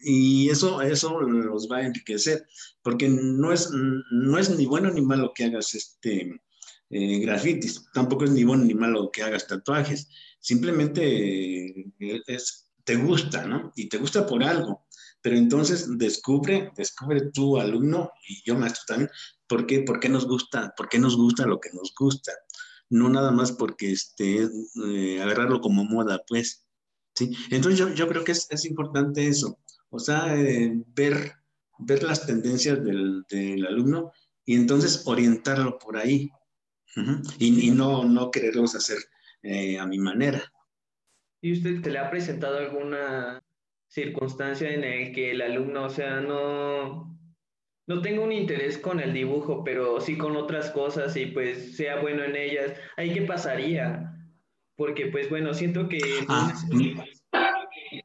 y 0.00 0.48
eso, 0.48 0.80
eso 0.80 1.20
los 1.20 1.68
va 1.70 1.78
a 1.78 1.86
enriquecer, 1.86 2.46
porque 2.82 3.08
no 3.08 3.52
es, 3.52 3.70
no 3.70 4.38
es 4.38 4.50
ni 4.50 4.64
bueno 4.64 4.90
ni 4.90 5.02
malo 5.02 5.32
que 5.34 5.44
hagas 5.44 5.74
este, 5.74 6.40
eh, 6.88 7.18
grafitis, 7.18 7.84
tampoco 7.92 8.24
es 8.24 8.30
ni 8.30 8.44
bueno 8.44 8.64
ni 8.64 8.74
malo 8.74 9.10
que 9.12 9.22
hagas 9.22 9.46
tatuajes, 9.46 10.08
simplemente 10.40 11.66
eh, 11.98 12.22
es, 12.26 12.70
te 12.84 12.96
gusta, 12.96 13.46
¿no? 13.46 13.72
Y 13.76 13.88
te 13.88 13.98
gusta 13.98 14.26
por 14.26 14.42
algo, 14.42 14.86
pero 15.22 15.36
entonces 15.36 15.98
descubre, 15.98 16.72
descubre 16.76 17.30
tu 17.30 17.58
alumno 17.58 18.10
y 18.28 18.42
yo 18.44 18.56
maestro 18.56 18.82
también, 18.86 19.10
¿por 19.46 19.66
qué, 19.66 19.82
por 19.82 20.00
qué 20.00 20.08
nos 20.08 20.26
gusta, 20.26 20.72
por 20.76 20.88
qué 20.88 20.98
nos 20.98 21.16
gusta 21.16 21.46
lo 21.46 21.60
que 21.60 21.70
nos 21.72 21.94
gusta, 21.94 22.32
no 22.88 23.08
nada 23.08 23.30
más 23.30 23.52
porque 23.52 23.92
este, 23.92 24.48
eh, 24.86 25.22
agarrarlo 25.22 25.60
como 25.60 25.84
moda, 25.84 26.22
pues, 26.26 26.66
¿sí? 27.14 27.36
Entonces 27.50 27.78
yo, 27.78 27.90
yo 27.94 28.08
creo 28.08 28.24
que 28.24 28.32
es, 28.32 28.46
es 28.50 28.64
importante 28.64 29.28
eso, 29.28 29.58
o 29.90 29.98
sea, 29.98 30.34
eh, 30.36 30.72
ver, 30.94 31.34
ver 31.78 32.02
las 32.02 32.26
tendencias 32.26 32.82
del, 32.82 33.24
del, 33.28 33.66
alumno 33.66 34.12
y 34.44 34.54
entonces 34.54 35.02
orientarlo 35.04 35.78
por 35.78 35.96
ahí, 35.96 36.30
y, 37.38 37.68
y, 37.68 37.70
no, 37.70 38.04
no 38.04 38.32
quererlos 38.32 38.74
hacer 38.74 38.98
eh, 39.42 39.78
a 39.78 39.86
mi 39.86 39.98
manera. 39.98 40.42
¿Y 41.40 41.52
usted 41.52 41.80
te 41.80 41.90
le 41.90 41.98
ha 41.98 42.10
presentado 42.10 42.58
alguna 42.58 43.42
circunstancia 43.88 44.70
en 44.70 44.82
la 44.82 45.12
que 45.12 45.32
el 45.32 45.42
alumno, 45.42 45.84
o 45.84 45.90
sea, 45.90 46.20
no, 46.20 47.18
no 47.86 48.02
tenga 48.02 48.22
un 48.22 48.32
interés 48.32 48.78
con 48.78 49.00
el 49.00 49.12
dibujo, 49.12 49.64
pero 49.64 50.00
sí 50.00 50.16
con 50.16 50.36
otras 50.36 50.70
cosas 50.70 51.16
y 51.16 51.26
pues 51.26 51.76
sea 51.76 52.00
bueno 52.00 52.22
en 52.24 52.36
ellas? 52.36 52.72
¿Ahí 52.96 53.12
qué 53.12 53.22
pasaría? 53.22 54.12
Porque 54.76 55.06
pues 55.06 55.28
bueno, 55.28 55.54
siento 55.54 55.88
que... 55.88 56.00
Ah, 56.28 56.54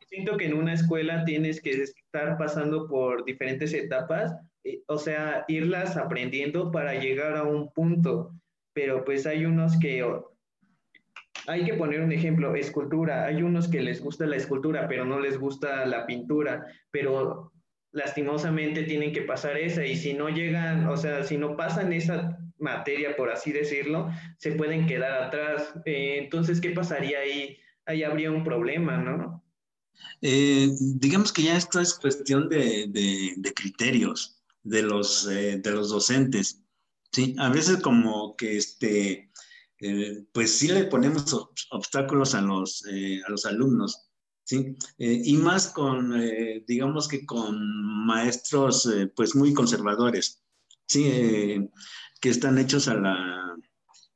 siento 0.07 0.37
que 0.37 0.45
en 0.45 0.53
una 0.53 0.73
escuela 0.73 1.25
tienes 1.25 1.61
que 1.61 1.71
estar 1.71 2.37
pasando 2.37 2.87
por 2.87 3.25
diferentes 3.25 3.73
etapas, 3.73 4.33
eh, 4.63 4.81
o 4.87 4.97
sea, 4.97 5.45
irlas 5.47 5.97
aprendiendo 5.97 6.71
para 6.71 6.95
llegar 6.95 7.35
a 7.35 7.43
un 7.43 7.71
punto, 7.71 8.31
pero 8.73 9.03
pues 9.03 9.25
hay 9.25 9.45
unos 9.45 9.77
que 9.77 10.03
hay 11.47 11.65
que 11.65 11.73
poner 11.73 12.01
un 12.01 12.11
ejemplo, 12.11 12.55
escultura. 12.55 13.25
Hay 13.25 13.41
unos 13.41 13.67
que 13.67 13.81
les 13.81 14.01
gusta 14.01 14.25
la 14.25 14.37
escultura, 14.37 14.87
pero 14.87 15.05
no 15.05 15.19
les 15.19 15.37
gusta 15.37 15.85
la 15.85 16.05
pintura, 16.05 16.65
pero 16.91 17.51
lastimosamente 17.91 18.83
tienen 18.83 19.13
que 19.13 19.21
pasar 19.21 19.57
esa 19.57 19.85
y 19.85 19.95
si 19.95 20.13
no 20.13 20.29
llegan, 20.29 20.87
o 20.87 20.97
sea, 20.97 21.23
si 21.23 21.37
no 21.37 21.55
pasan 21.55 21.93
esa 21.93 22.37
materia, 22.57 23.15
por 23.15 23.29
así 23.29 23.51
decirlo, 23.51 24.11
se 24.37 24.53
pueden 24.53 24.85
quedar 24.87 25.23
atrás. 25.23 25.73
Eh, 25.85 26.19
entonces, 26.23 26.59
¿qué 26.59 26.71
pasaría 26.71 27.19
ahí? 27.19 27.57
Ahí 27.85 28.03
habría 28.03 28.31
un 28.31 28.43
problema, 28.43 28.97
¿no? 28.97 29.43
Eh, 30.21 30.69
digamos 30.79 31.31
que 31.31 31.43
ya 31.43 31.55
esto 31.57 31.79
es 31.79 31.93
cuestión 31.93 32.49
de, 32.49 32.87
de, 32.89 33.53
criterios 33.53 34.41
de 34.63 34.81
los, 34.81 35.29
eh, 35.29 35.57
de 35.57 35.71
los 35.71 35.89
docentes. 35.89 36.61
Sí, 37.11 37.35
a 37.37 37.49
veces 37.49 37.77
como 37.77 38.35
que 38.35 38.57
este, 38.57 39.29
eh, 39.87 40.25
pues 40.33 40.57
sí 40.57 40.67
le 40.67 40.85
ponemos 40.85 41.31
obstáculos 41.69 42.33
a 42.33 42.41
los, 42.41 42.83
eh, 42.91 43.21
a 43.25 43.29
los 43.29 43.45
alumnos, 43.45 44.09
¿sí? 44.43 44.75
Eh, 44.97 45.21
y 45.23 45.37
más 45.37 45.67
con, 45.67 46.19
digamos 46.65 47.07
que 47.07 47.23
con 47.25 47.55
maestros 48.05 48.89
pues 49.15 49.35
muy 49.35 49.53
conservadores, 49.53 50.43
¿sí? 50.87 51.03
que 52.21 52.29
están 52.29 52.57
hechos 52.57 52.87
a 52.87 52.95
la, 52.95 53.55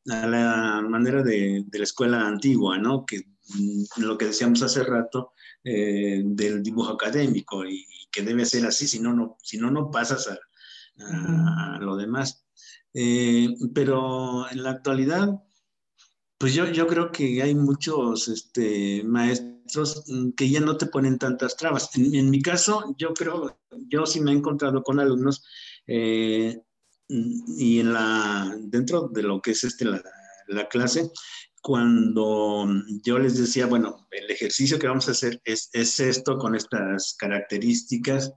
a 0.09 0.27
la 0.27 0.81
manera 0.81 1.21
de, 1.21 1.63
de, 1.67 1.77
la 1.77 1.83
escuela 1.83 2.27
antigua, 2.27 2.79
¿no? 2.79 3.05
Que 3.05 3.19
mm, 3.19 4.01
lo 4.01 4.17
que 4.17 4.25
decíamos 4.25 4.63
hace 4.63 4.83
rato 4.83 5.33
del 5.63 6.63
dibujo 6.63 6.93
académico 6.93 7.63
y, 7.65 7.85
que 8.11 8.23
debe 8.23 8.43
ser 8.45 8.65
así, 8.65 8.87
si 8.87 8.99
no, 8.99 9.13
no, 9.13 9.37
si 9.43 9.59
no, 9.59 9.69
no 9.69 9.91
pasas 9.91 10.27
a, 10.27 10.39
a, 11.05 11.75
a 11.75 11.79
lo 11.79 11.95
demás. 11.95 12.43
pero 13.73 14.49
en 14.49 14.63
la 14.63 14.71
actualidad, 14.71 15.43
pues 16.39 16.53
yo, 16.53 16.65
yo 16.71 16.87
creo 16.87 17.11
que 17.11 17.43
hay 17.43 17.53
muchos 17.53 18.29
este, 18.29 19.03
maestros 19.03 20.05
mm, 20.07 20.31
que 20.31 20.49
ya 20.49 20.61
no 20.61 20.77
te 20.77 20.85
ponen 20.85 21.19
tantas 21.19 21.57
trabas. 21.57 21.89
En, 21.97 22.29
mi 22.29 22.41
caso, 22.41 22.95
yo 22.97 23.13
creo, 23.13 23.59
yo 23.89 24.05
sí 24.05 24.21
me 24.21 24.31
he 24.31 24.35
encontrado 24.35 24.81
con 24.81 24.99
alumnos 25.01 25.43
eh, 25.85 26.61
y 27.09 27.79
en 27.81 27.93
la, 27.93 28.55
dentro 28.57 29.09
de 29.09 29.23
lo 29.23 29.41
que 29.41 29.51
es 29.51 29.65
este, 29.65 29.83
la, 29.83 30.01
la, 30.47 30.69
clase, 30.69 31.11
cuando 31.61 32.65
yo 33.03 33.19
les 33.19 33.37
decía, 33.37 33.65
bueno, 33.65 34.07
el 34.09 34.31
ejercicio 34.31 34.79
que 34.79 34.87
vamos 34.87 35.09
a 35.09 35.11
hacer 35.11 35.41
es, 35.43 35.69
es 35.73 35.99
esto 35.99 36.37
con 36.37 36.55
estas 36.55 37.15
características, 37.19 38.31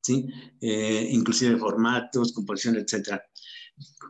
¿sí? 0.00 0.26
Eh, 0.60 1.08
inclusive 1.10 1.56
formatos, 1.56 2.32
composición, 2.32 2.76
etcétera 2.76 3.20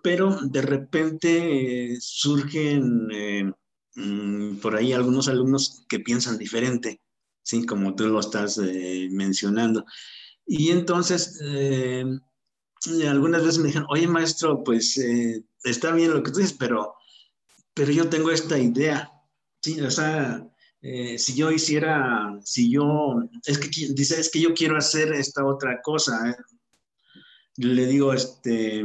pero 0.03 0.39
de 0.43 0.63
repente 0.63 1.93
eh, 1.93 1.97
surgen 2.01 3.09
eh, 3.13 3.53
mm, 3.95 4.57
por 4.57 4.77
ahí 4.77 4.93
algunos 4.93 5.29
alumnos 5.29 5.85
que 5.89 6.01
piensan 6.01 6.39
diferente, 6.39 7.01
¿sí? 7.43 7.65
como 7.65 7.95
tú 7.95 8.07
lo 8.09 8.21
estás 8.21 8.59
eh, 8.59 9.09
mencionando. 9.11 9.85
Y 10.45 10.71
entonces, 10.71 11.39
algunas 13.09 13.45
veces 13.45 13.59
me 13.59 13.69
dijeron, 13.69 13.87
oye 13.91 14.09
maestro, 14.09 14.65
pues 14.65 14.99
está 15.63 15.93
bien 15.93 16.13
lo 16.13 16.23
que 16.23 16.33
tú 16.33 16.41
dices, 16.41 16.57
pero, 16.59 16.95
pero 17.75 17.93
yo 17.93 18.09
tengo 18.09 18.33
esta 18.33 18.59
idea, 18.59 19.09
¿sí? 19.63 19.81
O 19.81 19.91
sea, 19.91 20.45
si 21.17 21.35
yo 21.37 21.53
hiciera, 21.53 22.37
si 22.45 22.73
yo, 22.73 23.23
es 23.47 23.57
que 23.57 23.69
dice, 23.95 24.21
es 24.21 24.31
que 24.33 24.41
yo 24.41 24.53
quiero 24.53 24.77
hacer 24.77 25.13
esta 25.13 25.45
otra 25.47 25.81
cosa. 25.81 26.37
Le 27.57 27.87
digo, 27.87 28.13
este, 28.13 28.85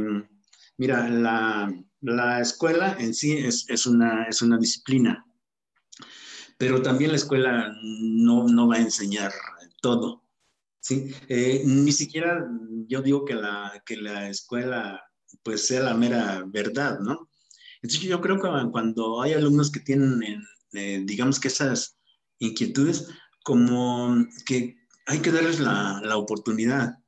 Mira, 0.78 1.08
la, 1.08 2.40
escuela 2.40 2.96
en 3.00 3.12
sí 3.12 3.36
es, 3.36 3.86
una, 3.86 4.26
es 4.28 4.42
una 4.42 4.58
disciplina, 4.58 5.26
pero 6.56 6.80
también 6.80 7.10
la 7.10 7.16
escuela 7.16 7.74
no, 7.82 8.68
va 8.68 8.76
a 8.76 8.80
enseñar 8.80 9.32
todo. 9.82 10.22
¿sí? 10.80 11.12
Eh, 11.28 11.62
ni 11.66 11.90
siquiera 11.90 12.48
yo 12.86 13.02
digo 13.02 13.24
que 13.24 13.34
la, 13.34 13.82
que 13.84 13.96
la 13.96 14.28
escuela 14.28 15.02
pues 15.42 15.66
sea 15.66 15.82
la 15.82 15.94
mera 15.94 16.44
verdad, 16.46 17.00
¿no? 17.00 17.28
Entonces 17.82 18.08
yo 18.08 18.20
creo 18.20 18.36
que 18.36 18.70
cuando 18.70 19.20
hay 19.20 19.32
alumnos 19.32 19.70
que 19.70 19.80
tienen, 19.80 20.22
eh, 20.74 21.02
digamos 21.04 21.40
que 21.40 21.48
esas 21.48 21.98
inquietudes, 22.38 23.08
como 23.42 24.26
que 24.46 24.76
hay 25.06 25.18
que 25.20 25.32
darles 25.32 25.58
la, 25.58 26.00
la 26.04 26.16
oportunidad, 26.16 26.98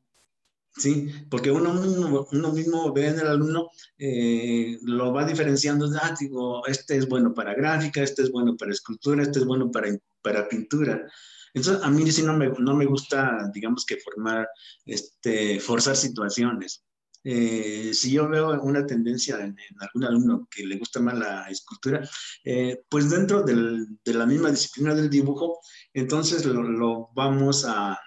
¿sí? 0.77 1.09
Porque 1.29 1.51
uno, 1.51 1.73
mismo 1.73 2.93
ve 2.93 3.09
en 3.09 3.21
el 3.21 3.27
alumno, 3.27 3.71
eh, 3.99 4.79
lo 4.83 5.13
va 5.13 5.25
diferenciando, 5.25 5.91
ah, 6.01 6.15
digo, 6.19 6.67
este 6.67 6.97
es 6.97 7.09
bueno 7.09 7.35
para 7.35 7.55
gráfica, 7.55 8.03
este 8.03 8.23
es 8.23 8.31
bueno 8.31 8.57
para 8.57 8.73
escultura, 8.73 9.23
este 9.23 9.41
es 9.41 9.45
bueno 9.45 9.71
para, 9.71 9.89
para 10.23 10.49
pintura. 10.49 11.07
Entonces, 11.55 11.83
a 11.83 11.91
mí 11.91 12.11
sí 12.11 12.23
no 12.23 12.37
me, 12.37 12.49
no 12.59 12.75
me 12.77 12.87
gusta, 12.87 13.51
digamos 13.53 13.85
que 13.85 13.97
formar, 13.99 14.49
este, 14.85 15.59
forzar 15.61 15.97
situaciones. 15.97 16.85
Eh, 17.23 17.91
si 17.93 18.13
yo 18.13 18.29
veo 18.29 18.63
una 18.63 18.87
tendencia 18.87 19.39
en, 19.41 19.55
algún 19.79 20.05
alumno 20.05 20.49
que 20.51 20.65
le 20.65 20.79
gusta 20.79 21.01
más 21.01 21.19
la 21.19 21.49
escultura, 21.51 22.09
eh, 22.45 22.83
pues 22.89 23.11
dentro 23.11 23.43
del, 23.43 23.87
de 24.05 24.15
la 24.15 24.27
misma 24.27 24.51
disciplina 24.51 24.95
del 24.95 25.11
dibujo, 25.11 25.61
entonces 25.93 26.47
lo 26.47 27.11
vamos 27.15 27.65
a, 27.67 27.99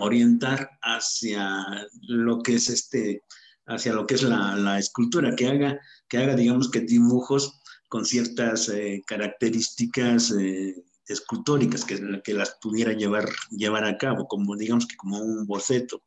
orientar 0.00 0.70
hacia 0.82 1.64
lo 2.02 2.42
que 2.42 2.54
es 2.54 2.68
este, 2.68 3.22
hacia 3.66 3.92
lo 3.92 4.06
que 4.06 4.14
es 4.14 4.22
la, 4.22 4.56
la 4.56 4.78
escultura, 4.78 5.34
que 5.34 5.48
haga, 5.48 5.80
que 6.08 6.18
haga, 6.18 6.34
digamos, 6.34 6.70
que 6.70 6.80
dibujos 6.80 7.60
con 7.88 8.04
ciertas 8.04 8.68
eh, 8.68 9.02
características 9.06 10.32
eh, 10.38 10.76
escultóricas 11.06 11.84
que, 11.84 12.20
que, 12.22 12.34
las 12.34 12.56
pudiera 12.62 12.92
llevar, 12.92 13.28
llevar 13.50 13.84
a 13.84 13.98
cabo, 13.98 14.28
como 14.28 14.56
digamos 14.56 14.86
que 14.86 14.96
como 14.96 15.18
un 15.18 15.46
boceto. 15.46 16.02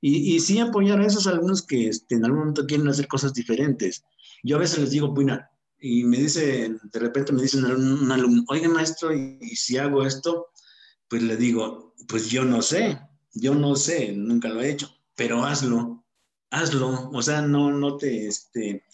Y, 0.00 0.36
y 0.36 0.40
sí 0.40 0.60
apoyar 0.60 1.00
a 1.00 1.06
esos 1.06 1.26
alumnos 1.26 1.62
que 1.62 1.88
este, 1.88 2.14
en 2.14 2.24
algún 2.24 2.40
momento 2.40 2.66
quieren 2.66 2.88
hacer 2.88 3.08
cosas 3.08 3.32
diferentes. 3.32 4.04
Yo 4.42 4.56
a 4.56 4.60
veces 4.60 4.78
les 4.78 4.90
digo, 4.90 5.08
buena, 5.08 5.50
y 5.80 6.04
me 6.04 6.18
dice, 6.18 6.76
de 6.82 6.98
repente 6.98 7.32
me 7.32 7.42
dice 7.42 7.58
un, 7.58 8.10
alumno, 8.10 8.44
oiga 8.48 8.68
maestro, 8.68 9.14
y, 9.14 9.38
si 9.56 9.78
hago 9.78 10.04
esto, 10.04 10.48
pues 11.08 11.22
le 11.22 11.36
digo, 11.36 11.94
pues 12.06 12.30
yo 12.30 12.44
no 12.44 12.62
sé, 12.62 12.98
yo 13.32 13.54
no 13.54 13.74
sé, 13.76 14.12
nunca 14.12 14.48
lo 14.48 14.60
he 14.60 14.70
hecho, 14.70 14.90
pero 15.14 15.44
hazlo, 15.44 16.04
hazlo, 16.50 17.10
o 17.10 17.22
sea, 17.22 17.42
no, 17.42 17.72
no 17.72 17.96
te, 17.96 18.26
este, 18.26 18.84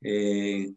eh, 0.00 0.72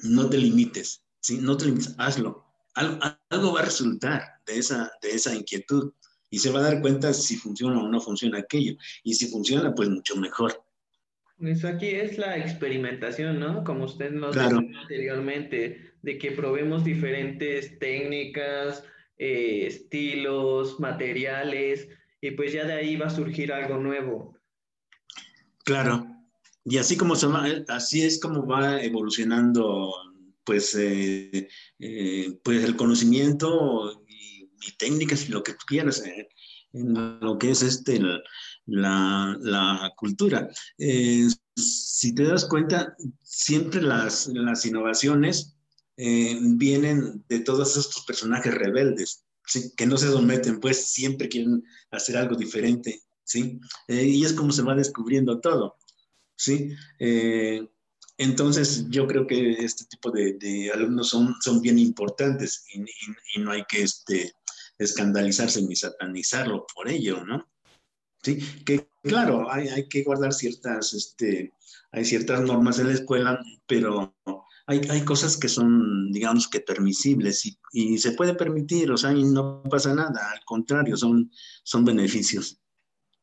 no 0.00 0.28
te 0.28 0.38
limites, 0.38 1.02
¿sí? 1.20 1.38
No 1.40 1.56
te 1.56 1.66
limites, 1.66 1.94
hazlo. 1.98 2.44
Algo, 2.74 3.52
va 3.52 3.60
a 3.60 3.64
resultar 3.64 4.40
de 4.46 4.58
esa, 4.58 4.90
de 5.00 5.12
esa 5.12 5.34
inquietud 5.34 5.92
y 6.28 6.38
se 6.38 6.50
va 6.50 6.58
a 6.58 6.64
dar 6.64 6.80
cuenta 6.80 7.14
si 7.14 7.36
funciona 7.36 7.80
o 7.80 7.88
no 7.88 8.00
funciona 8.00 8.38
aquello. 8.38 8.74
Y 9.04 9.14
si 9.14 9.28
funciona, 9.28 9.72
pues 9.72 9.88
mucho 9.88 10.16
mejor. 10.16 10.60
Eso 11.40 11.68
aquí 11.68 11.90
es 11.90 12.18
la 12.18 12.36
experimentación, 12.36 13.38
¿no? 13.38 13.62
Como 13.62 13.84
usted 13.84 14.10
nos 14.10 14.34
dijo 14.34 14.60
anteriormente, 14.80 15.94
de 16.02 16.18
que 16.18 16.32
probemos 16.32 16.84
diferentes 16.84 17.78
técnicas, 17.78 18.82
eh, 19.16 19.66
estilos, 19.66 20.80
materiales, 20.80 21.88
y 22.20 22.32
pues 22.32 22.52
ya 22.52 22.64
de 22.64 22.72
ahí 22.72 22.96
va 22.96 23.06
a 23.06 23.10
surgir 23.10 23.52
algo 23.52 23.78
nuevo. 23.78 24.36
Claro, 25.64 26.06
y 26.64 26.78
así 26.78 26.96
como 26.96 27.14
se 27.14 27.26
va, 27.26 27.46
así 27.68 28.02
es 28.02 28.20
como 28.20 28.46
va 28.46 28.82
evolucionando 28.82 29.94
pues, 30.44 30.74
eh, 30.74 31.48
eh, 31.78 32.38
pues 32.42 32.64
el 32.64 32.76
conocimiento 32.76 34.04
y, 34.08 34.50
técnicas 34.78 35.28
y 35.28 35.32
lo 35.32 35.42
que 35.42 35.52
tú 35.52 35.64
quieras 35.66 36.02
en 36.72 36.94
lo 37.20 37.38
que 37.38 37.50
es 37.50 37.62
este, 37.62 38.00
la, 38.66 39.36
la, 39.40 39.92
cultura. 39.96 40.48
si 40.76 42.14
te 42.14 42.24
das 42.24 42.46
cuenta, 42.46 42.96
siempre 43.22 43.80
las, 43.80 44.26
las 44.28 44.66
innovaciones 44.66 45.53
vienen 45.96 47.24
de 47.28 47.40
todos 47.40 47.76
estos 47.76 48.04
personajes 48.04 48.52
rebeldes 48.52 49.24
que 49.76 49.86
no 49.86 49.96
se 49.96 50.10
someten, 50.10 50.60
pues 50.60 50.86
siempre 50.86 51.28
quieren 51.28 51.64
hacer 51.90 52.16
algo 52.16 52.36
diferente, 52.36 53.02
¿sí? 53.24 53.60
Eh, 53.88 54.04
y 54.04 54.24
es 54.24 54.32
como 54.32 54.52
se 54.52 54.62
va 54.62 54.74
descubriendo 54.74 55.40
todo, 55.40 55.76
¿sí? 56.34 56.74
Eh, 56.98 57.66
entonces, 58.16 58.86
yo 58.88 59.06
creo 59.06 59.26
que 59.26 59.52
este 59.52 59.84
tipo 59.86 60.10
de, 60.10 60.70
alumnos 60.72 61.08
son, 61.08 61.34
son 61.40 61.60
bien 61.60 61.78
importantes 61.78 62.64
y, 62.72 63.40
no 63.40 63.50
hay 63.50 63.64
que 63.68 63.82
este, 63.82 64.32
escandalizarse 64.78 65.60
ni 65.62 65.74
satanizarlo 65.74 66.66
por 66.74 66.88
ello, 66.88 67.24
¿no? 67.24 67.46
Sí, 68.22 68.38
que 68.64 68.88
claro, 69.02 69.52
hay, 69.52 69.68
hay 69.68 69.88
que 69.88 70.02
guardar 70.02 70.32
ciertas, 70.32 70.94
este, 70.94 71.52
hay 71.90 72.04
ciertas 72.06 72.40
normas 72.40 72.78
en 72.78 72.88
la 72.88 72.94
escuela, 72.94 73.38
pero 73.66 74.14
hay, 74.66 74.80
hay 74.90 75.04
cosas 75.04 75.36
que 75.36 75.48
son, 75.48 76.10
digamos 76.10 76.48
que 76.48 76.60
permisibles 76.60 77.44
y, 77.72 77.98
se 77.98 78.12
puede 78.12 78.34
permitir, 78.34 78.90
o 78.90 78.96
sea, 78.96 79.12
no 79.12 79.62
pasa 79.64 79.94
nada, 79.94 80.30
al 80.32 80.44
contrario, 80.44 80.96
son, 80.96 81.30
son 81.62 81.84
beneficios. 81.84 82.60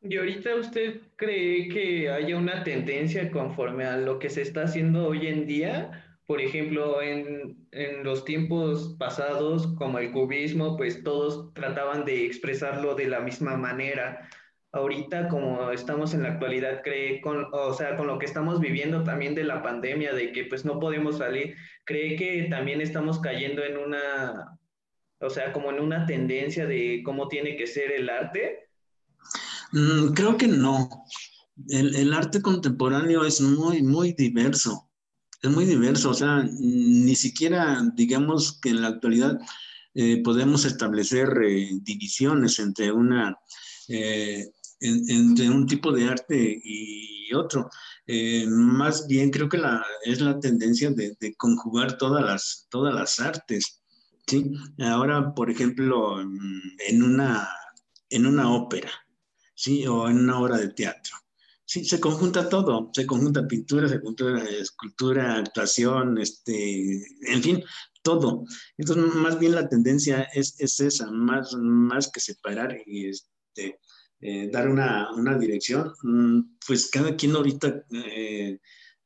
¿Y 0.01 0.17
ahorita 0.17 0.55
usted 0.55 1.01
cree 1.15 1.69
que 1.69 2.09
haya 2.09 2.35
una 2.37 2.63
tendencia 2.63 3.31
conforme 3.31 3.85
a 3.85 3.97
lo 3.97 4.19
que 4.19 4.29
se 4.29 4.41
está 4.41 4.63
haciendo 4.63 5.07
hoy 5.07 5.27
en 5.27 5.45
día? 5.45 6.05
Por 6.25 6.41
ejemplo, 6.41 7.01
en, 7.01 7.67
en 7.71 8.03
los 8.03 8.25
tiempos 8.25 8.95
pasados, 8.97 9.67
como 9.77 9.99
el 9.99 10.11
cubismo, 10.11 10.75
pues 10.75 11.03
todos 11.03 11.53
trataban 11.53 12.05
de 12.05 12.25
expresarlo 12.25 12.95
de 12.95 13.07
la 13.07 13.19
misma 13.19 13.57
manera 13.57 14.27
ahorita 14.73 15.27
como 15.27 15.71
estamos 15.71 16.13
en 16.13 16.23
la 16.23 16.29
actualidad, 16.29 16.81
cree 16.83 17.21
con, 17.21 17.47
o 17.51 17.73
sea, 17.73 17.97
con 17.97 18.07
lo 18.07 18.17
que 18.17 18.25
estamos 18.25 18.59
viviendo 18.59 19.03
también 19.03 19.35
de 19.35 19.43
la 19.43 19.61
pandemia, 19.61 20.13
de 20.13 20.31
que 20.31 20.45
pues 20.45 20.65
no 20.65 20.79
podemos 20.79 21.17
salir, 21.17 21.55
cree 21.83 22.15
que 22.15 22.47
también 22.49 22.81
estamos 22.81 23.19
cayendo 23.19 23.63
en 23.63 23.77
una, 23.77 24.57
o 25.19 25.29
sea, 25.29 25.51
como 25.51 25.71
en 25.71 25.79
una 25.79 26.05
tendencia 26.05 26.65
de 26.65 27.01
cómo 27.03 27.27
tiene 27.27 27.55
que 27.55 27.67
ser 27.67 27.91
el 27.91 28.09
arte? 28.09 28.69
Mm, 29.73 30.13
creo 30.13 30.37
que 30.37 30.47
no. 30.47 30.89
El, 31.69 31.95
el, 31.95 32.13
arte 32.13 32.41
contemporáneo 32.41 33.25
es 33.25 33.41
muy, 33.41 33.83
muy 33.83 34.13
diverso. 34.13 34.89
Es 35.43 35.49
muy 35.49 35.65
diverso, 35.65 36.11
o 36.11 36.13
sea, 36.13 36.43
ni 36.59 37.15
siquiera 37.15 37.81
digamos 37.95 38.59
que 38.61 38.69
en 38.69 38.81
la 38.81 38.89
actualidad 38.89 39.39
eh, 39.93 40.21
podemos 40.23 40.63
establecer 40.65 41.29
eh, 41.43 41.69
divisiones 41.81 42.59
entre 42.59 42.91
una 42.91 43.37
eh, 43.89 44.51
entre 44.81 45.49
un 45.49 45.67
tipo 45.67 45.91
de 45.91 46.09
arte 46.09 46.61
y 46.63 47.33
otro. 47.33 47.69
Eh, 48.05 48.45
más 48.47 49.07
bien 49.07 49.29
creo 49.29 49.47
que 49.47 49.57
la, 49.57 49.85
es 50.03 50.19
la 50.19 50.39
tendencia 50.39 50.91
de, 50.91 51.15
conjugar 51.37 51.97
todas 51.97 52.23
las, 52.23 52.67
todas 52.69 52.93
las 52.93 53.19
artes. 53.19 53.81
¿sí? 54.27 54.51
Ahora, 54.79 55.33
por 55.33 55.49
ejemplo, 55.49 56.19
en 56.19 57.03
una, 57.03 57.47
en 58.09 58.25
una 58.25 58.51
ópera 58.51 58.91
¿sí? 59.55 59.85
o 59.87 60.09
en 60.09 60.19
una 60.19 60.39
obra 60.39 60.57
de 60.57 60.69
teatro. 60.69 61.15
Sí, 61.63 61.85
se 61.85 62.01
conjunta 62.01 62.49
todo, 62.49 62.89
se 62.93 63.05
conjunta 63.05 63.47
pintura, 63.47 63.87
se 63.87 64.01
conjunta 64.01 64.43
escultura, 64.49 65.37
actuación, 65.37 66.17
este, 66.17 67.01
en 67.31 67.41
fin, 67.41 67.63
todo. 68.01 68.43
Entonces, 68.77 69.15
más 69.15 69.39
bien 69.39 69.55
la 69.55 69.69
tendencia 69.69 70.23
es, 70.33 70.59
es 70.59 70.81
esa, 70.81 71.09
más, 71.11 71.53
más 71.53 72.11
que 72.11 72.19
separar 72.19 72.77
y 72.85 73.07
este, 73.07 73.79
eh, 74.23 74.49
dar 74.51 74.69
una, 74.69 75.11
una, 75.13 75.35
dirección, 75.35 75.91
mm, 76.03 76.57
pues 76.67 76.91
cada 76.91 77.15
quien 77.15 77.35
ahorita 77.35 77.85
eh, 77.91 78.59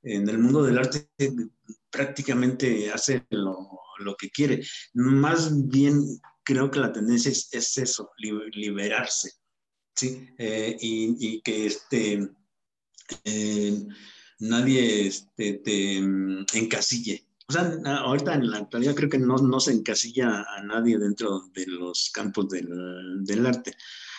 en 0.04 0.28
el 0.28 0.38
mundo 0.40 0.62
del 0.62 0.78
arte 0.78 1.08
prácticamente 1.90 2.92
hace 2.92 3.26
lo, 3.30 3.80
lo, 4.00 4.18
que 4.18 4.30
quiere. 4.30 4.62
Más 4.94 5.70
bien 5.70 6.04
creo 6.44 6.70
que 6.70 6.80
la 6.80 6.92
tendencia 6.92 7.32
es, 7.32 7.48
es 7.54 7.78
eso, 7.78 8.12
liberarse, 8.18 9.32
¿sí? 9.96 10.28
Eh, 10.38 10.76
y, 10.82 11.16
y, 11.18 11.42
que 11.42 11.68
este, 11.68 12.30
nadie 14.40 15.08
este, 15.08 15.54
te 15.64 16.02
mm, 16.02 16.46
encasille. 16.56 17.26
O 17.48 17.54
sea, 17.54 17.80
ahorita 18.00 18.34
en 18.34 18.52
la 18.52 18.58
actualidad 18.58 18.96
creo 18.96 19.10
que 19.10 19.20
no, 19.20 19.38
no 19.38 19.62
se 19.62 19.72
encasilla 19.72 20.44
a 20.58 20.62
nadie 20.64 20.98
dentro 20.98 21.48
de 21.54 21.68
los 21.68 22.10
campos 22.14 22.50
del, 22.50 23.24
del 23.24 23.46
arte 23.46 23.78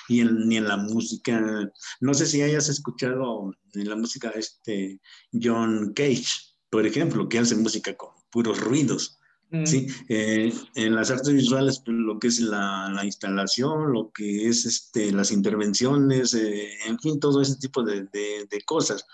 ni 0.08 0.56
en 0.56 0.68
la 0.68 0.76
música. 0.76 1.70
No 2.00 2.14
sé 2.14 2.26
si 2.26 2.42
hayas 2.42 2.68
escuchado 2.68 3.52
en 3.74 3.88
la 3.88 3.96
música 3.96 4.30
este 4.30 5.00
John 5.32 5.92
Cage, 5.94 6.26
por 6.70 6.86
ejemplo, 6.86 7.28
que 7.28 7.38
hace 7.38 7.56
música 7.56 7.96
con 7.96 8.10
puros 8.30 8.60
ruidos. 8.60 9.18
Mm. 9.50 9.64
Sí, 9.64 9.86
eh, 10.08 10.52
en 10.74 10.94
las 10.94 11.10
artes 11.10 11.32
visuales, 11.32 11.80
pues, 11.84 11.96
lo 11.96 12.18
que 12.18 12.28
es 12.28 12.40
la, 12.40 12.90
la, 12.92 13.04
instalación, 13.04 13.92
lo 13.92 14.10
que 14.10 14.48
es 14.48 14.66
este, 14.66 15.12
las 15.12 15.30
intervenciones, 15.30 16.34
eh, 16.34 16.76
en 16.86 16.98
fin, 16.98 17.20
todo 17.20 17.40
ese 17.40 17.56
tipo 17.56 17.82
de, 17.84 18.08
de, 18.12 18.62
cosas. 18.64 19.06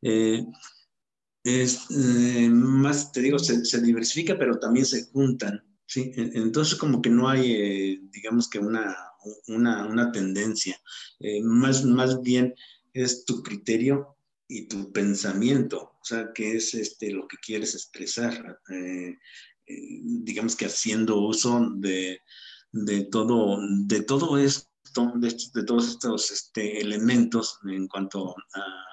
Eh, 0.00 0.44
es, 1.44 1.90
más, 1.90 3.12
te 3.12 3.20
digo, 3.20 3.38
se, 3.38 3.64
se, 3.66 3.80
diversifica, 3.82 4.38
pero 4.38 4.58
también 4.58 4.86
se 4.86 5.04
juntan, 5.10 5.62
¿sí? 5.86 6.12
Entonces, 6.16 6.76
como 6.76 7.00
que 7.00 7.10
no 7.10 7.28
hay, 7.28 7.98
digamos 8.10 8.48
que 8.48 8.58
una, 8.58 8.96
una, 9.48 9.86
una 9.86 10.12
tendencia, 10.12 10.80
eh, 11.20 11.42
más, 11.42 11.84
más 11.84 12.20
bien 12.22 12.54
es 12.92 13.24
tu 13.24 13.42
criterio 13.42 14.16
y 14.48 14.68
tu 14.68 14.92
pensamiento, 14.92 15.96
o 16.00 16.04
sea, 16.04 16.32
que 16.32 16.56
es 16.56 16.74
este, 16.74 17.10
lo 17.10 17.26
que 17.26 17.36
quieres 17.38 17.74
expresar, 17.74 18.60
eh, 18.70 19.16
eh, 19.66 20.00
digamos 20.02 20.54
que 20.54 20.66
haciendo 20.66 21.20
uso 21.20 21.68
de, 21.76 22.20
de, 22.72 23.04
todo, 23.04 23.58
de 23.86 24.02
todo 24.02 24.38
esto, 24.38 25.12
de, 25.16 25.36
de 25.54 25.64
todos 25.64 25.88
estos 25.88 26.30
este, 26.30 26.80
elementos 26.80 27.58
en 27.68 27.88
cuanto 27.88 28.34
a 28.54 28.86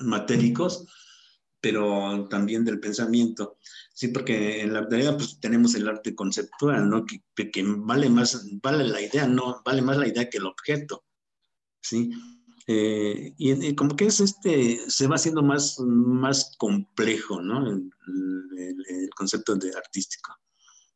matéricos, 0.00 0.84
pero 1.60 2.26
también 2.28 2.64
del 2.64 2.80
pensamiento. 2.80 3.58
Sí, 3.92 4.08
porque 4.08 4.62
en 4.62 4.72
la 4.72 4.80
actualidad 4.80 5.16
pues, 5.16 5.40
tenemos 5.40 5.74
el 5.74 5.88
arte 5.88 6.14
conceptual, 6.14 6.88
¿no? 6.88 7.04
Que, 7.04 7.50
que, 7.50 7.64
vale 7.66 8.08
más, 8.08 8.46
vale 8.62 8.84
la 8.84 9.00
idea, 9.00 9.26
no, 9.26 9.60
vale 9.64 9.82
más 9.82 9.96
la 9.96 10.08
idea 10.08 10.28
que 10.28 10.38
el 10.38 10.46
objeto, 10.46 11.04
¿sí? 11.80 12.10
Eh, 12.70 13.32
y, 13.38 13.74
como 13.74 13.96
que 13.96 14.04
es 14.04 14.20
este, 14.20 14.78
se 14.88 15.06
va 15.06 15.16
haciendo 15.16 15.42
más, 15.42 15.80
más 15.80 16.54
complejo, 16.58 17.40
¿no? 17.40 17.66
El, 17.66 17.90
concepto 19.16 19.56
de 19.56 19.70
artístico. 19.76 20.32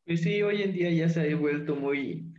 Pues 0.04 0.20
sí, 0.20 0.42
hoy 0.42 0.62
en 0.62 0.72
día 0.72 0.90
ya 0.92 1.08
se 1.08 1.32
ha 1.32 1.36
vuelto 1.36 1.74
muy, 1.74 2.32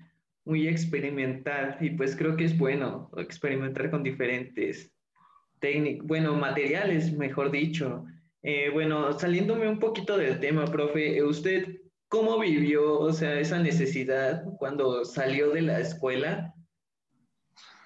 muy 0.46 0.68
experimental 0.68 1.78
y 1.82 1.90
pues 1.90 2.16
creo 2.16 2.38
que 2.38 2.46
es 2.46 2.58
bueno 2.58 3.12
experimentar 3.18 3.92
con 3.92 4.02
diferentes 4.02 4.94
técnicas, 5.60 6.08
bueno, 6.08 6.36
materiales, 6.36 7.12
mejor 7.12 7.52
dicho, 7.52 8.06
eh, 8.44 8.70
bueno, 8.72 9.18
saliéndome 9.18 9.70
un 9.70 9.80
poquito 9.80 10.18
del 10.18 10.40
tema, 10.40 10.66
profe, 10.66 11.24
¿usted 11.24 11.78
cómo 12.10 12.38
vivió, 12.38 13.00
o 13.00 13.12
sea, 13.14 13.40
esa 13.40 13.58
necesidad 13.60 14.44
cuando 14.60 15.06
salió 15.06 15.52
de 15.52 15.62
la 15.62 15.80
escuela? 15.80 16.54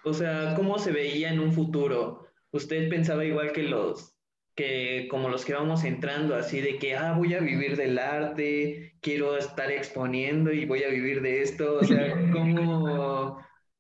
O 0.04 0.14
sea, 0.14 0.56
¿cómo 0.56 0.80
se 0.80 0.92
veía 0.92 1.32
en 1.32 1.40
un 1.40 1.54
futuro? 1.54 2.28
¿Usted 2.52 2.90
pensaba 2.90 3.24
igual 3.24 3.52
que 3.52 3.64
los 3.64 4.18
que 4.56 5.08
como 5.12 5.30
los 5.30 5.46
que 5.46 5.54
vamos 5.54 5.84
entrando 5.84 6.36
así 6.36 6.62
de 6.62 6.80
que 6.80 6.96
ah 6.96 7.14
voy 7.16 7.36
a 7.36 7.40
vivir 7.40 7.78
del 7.78 8.00
arte, 8.00 8.98
quiero 9.02 9.38
estar 9.38 9.72
exponiendo 9.72 10.52
y 10.52 10.66
voy 10.66 10.82
a 10.84 10.90
vivir 10.90 11.22
de 11.22 11.44
esto, 11.44 11.78
o 11.80 11.84
sea, 11.84 12.16
¿cómo 12.34 13.38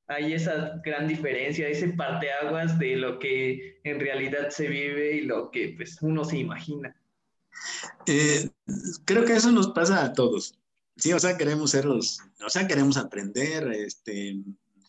hay 0.07 0.33
esa 0.33 0.79
gran 0.83 1.07
diferencia, 1.07 1.67
ese 1.67 1.89
parteaguas 1.89 2.79
de 2.79 2.95
lo 2.95 3.19
que 3.19 3.79
en 3.83 3.99
realidad 3.99 4.49
se 4.49 4.67
vive 4.67 5.17
y 5.17 5.21
lo 5.21 5.51
que 5.51 5.73
pues 5.75 6.01
uno 6.01 6.23
se 6.23 6.37
imagina. 6.37 6.95
Eh, 8.05 8.49
creo 9.05 9.25
que 9.25 9.33
eso 9.33 9.51
nos 9.51 9.69
pasa 9.69 10.03
a 10.03 10.13
todos. 10.13 10.57
Sí, 10.95 11.13
o 11.13 11.19
sea, 11.19 11.37
queremos 11.37 11.71
ser 11.71 11.85
los, 11.85 12.19
o 12.43 12.49
sea, 12.49 12.67
queremos 12.67 12.97
aprender, 12.97 13.71
este, 13.71 14.37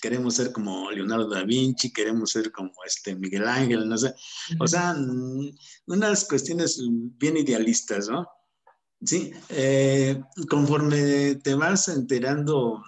queremos 0.00 0.34
ser 0.34 0.52
como 0.52 0.90
Leonardo 0.90 1.28
da 1.28 1.42
Vinci, 1.42 1.92
queremos 1.92 2.30
ser 2.30 2.50
como 2.50 2.72
este 2.86 3.14
Miguel 3.14 3.46
Ángel, 3.46 3.88
no 3.88 3.98
sé. 3.98 4.14
O 4.58 4.66
sea, 4.66 4.94
mm, 4.94 5.50
unas 5.86 6.24
cuestiones 6.24 6.80
bien 7.18 7.36
idealistas, 7.36 8.08
¿no? 8.08 8.26
Sí, 9.04 9.32
eh, 9.50 10.20
conforme 10.48 11.36
te 11.36 11.54
vas 11.54 11.88
enterando 11.88 12.82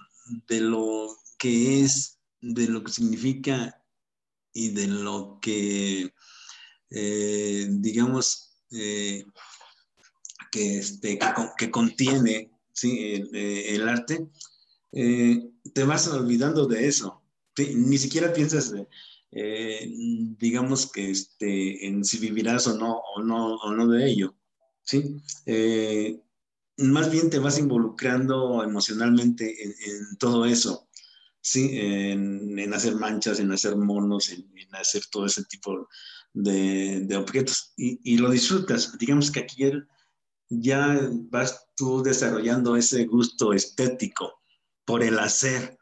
de 0.49 0.61
lo 0.61 1.16
que 1.39 1.83
es, 1.83 2.18
de 2.41 2.68
lo 2.68 2.82
que 2.82 2.93
significa 2.93 3.82
y 4.53 4.70
de 4.70 4.86
lo 4.88 5.38
que, 5.41 6.12
eh, 6.91 7.66
digamos, 7.70 8.57
eh, 8.72 9.24
que, 10.51 10.78
este, 10.78 11.18
que, 11.57 11.70
contiene 11.70 12.51
¿sí? 12.72 13.14
el, 13.32 13.88
arte, 13.88 14.28
te 14.91 15.84
vas 15.84 16.09
olvidando 16.09 16.66
de 16.66 16.88
eso. 16.88 17.22
Ni 17.57 17.99
siquiera 17.99 18.32
piensas, 18.32 18.72
digamos, 19.30 20.91
que 20.91 21.11
este, 21.11 21.86
en 21.86 22.05
si 22.05 22.18
vivirás 22.18 22.66
o 22.66 22.76
no, 22.76 22.99
o 23.14 23.22
no, 23.22 23.57
o 23.57 23.72
no 23.72 23.86
de 23.86 24.11
ello. 24.11 24.34
¿sí? 24.91 25.16
Eh, 25.47 26.20
más 26.78 27.11
bien 27.11 27.30
te 27.30 27.38
vas 27.38 27.59
involucrando 27.59 28.62
emocionalmente 28.64 29.64
en, 29.64 30.16
todo 30.18 30.45
eso, 30.47 30.88
¿sí? 31.41 31.70
En, 31.72 32.72
hacer 32.72 32.95
manchas, 32.97 33.41
en 33.41 33.53
hacer 33.53 33.76
monos, 33.76 34.30
en, 34.30 34.47
hacer 34.74 35.03
todo 35.11 35.26
ese 35.26 35.45
tipo 35.45 35.88
de, 36.32 37.16
objetos 37.16 37.72
y, 37.76 38.16
lo 38.18 38.30
disfrutas. 38.30 38.97
Digamos 38.99 39.30
que 39.30 39.41
aquí 39.41 39.70
ya 40.49 41.09
vas 41.30 41.66
tú 41.76 42.03
desarrollando 42.03 42.76
ese 42.76 43.07
gusto 43.07 43.53
estético 43.53 44.41
por 44.84 45.03
el 45.03 45.18
hacer, 45.18 45.78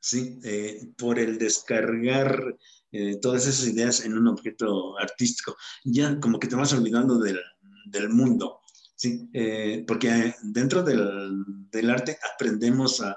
¿sí? 0.00 0.38
Eh, 0.44 0.92
por 0.96 1.18
el 1.18 1.38
descargar 1.38 2.56
eh, 2.92 3.16
todas 3.20 3.46
esas 3.46 3.68
ideas 3.68 4.04
en 4.04 4.16
un 4.16 4.28
objeto 4.28 4.98
artístico. 4.98 5.56
Ya 5.84 6.18
como 6.20 6.38
que 6.38 6.48
te 6.48 6.56
vas 6.56 6.72
olvidando 6.72 7.18
del, 7.18 7.38
del 7.86 8.08
mundo, 8.08 8.60
¿sí? 8.96 9.28
Eh, 9.32 9.84
porque 9.86 10.34
dentro 10.42 10.82
del, 10.82 11.44
del, 11.70 11.90
arte 11.90 12.18
aprendemos 12.34 13.00
a, 13.00 13.16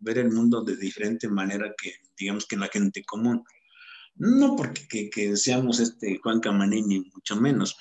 ver 0.00 0.18
el 0.18 0.30
mundo 0.30 0.62
de 0.62 0.76
diferente 0.76 1.28
manera 1.28 1.74
que, 1.80 1.94
digamos, 2.16 2.46
que 2.46 2.56
la 2.56 2.68
gente 2.68 3.04
común. 3.04 3.44
No 4.16 4.56
porque 4.56 4.88
que, 4.88 5.10
que 5.10 5.36
seamos 5.36 5.80
este 5.80 6.18
Juan 6.22 6.40
Camaní, 6.40 6.82
ni 6.82 7.00
mucho 7.00 7.36
menos, 7.36 7.76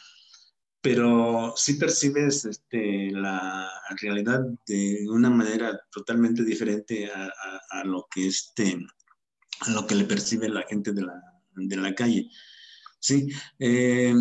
pero 0.82 1.54
sí 1.56 1.74
percibes 1.74 2.46
este, 2.46 3.12
la 3.12 3.70
realidad 4.00 4.46
de 4.66 5.06
una 5.10 5.30
manera 5.30 5.80
totalmente 5.92 6.44
diferente 6.44 7.12
a, 7.12 7.32
a, 7.72 7.84
lo 7.84 8.08
que 8.10 8.28
este, 8.28 8.78
a 9.62 9.72
lo 9.72 9.88
que 9.88 9.96
le 9.96 10.06
percibe 10.06 10.48
la 10.48 10.64
gente 10.64 10.94
de 10.94 11.02
la, 11.02 11.22
de 11.56 11.76
la 11.78 11.96
calle. 11.96 12.30
Sí, 13.00 13.28
eh, 13.60 14.14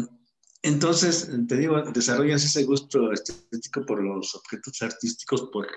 entonces, 0.63 1.31
te 1.47 1.57
digo, 1.57 1.81
desarrollas 1.93 2.45
ese 2.45 2.65
gusto 2.65 3.13
estético 3.13 3.87
por 3.87 4.03
los 4.03 4.35
objetos 4.35 4.83
artísticos, 4.83 5.49
por, 5.53 5.69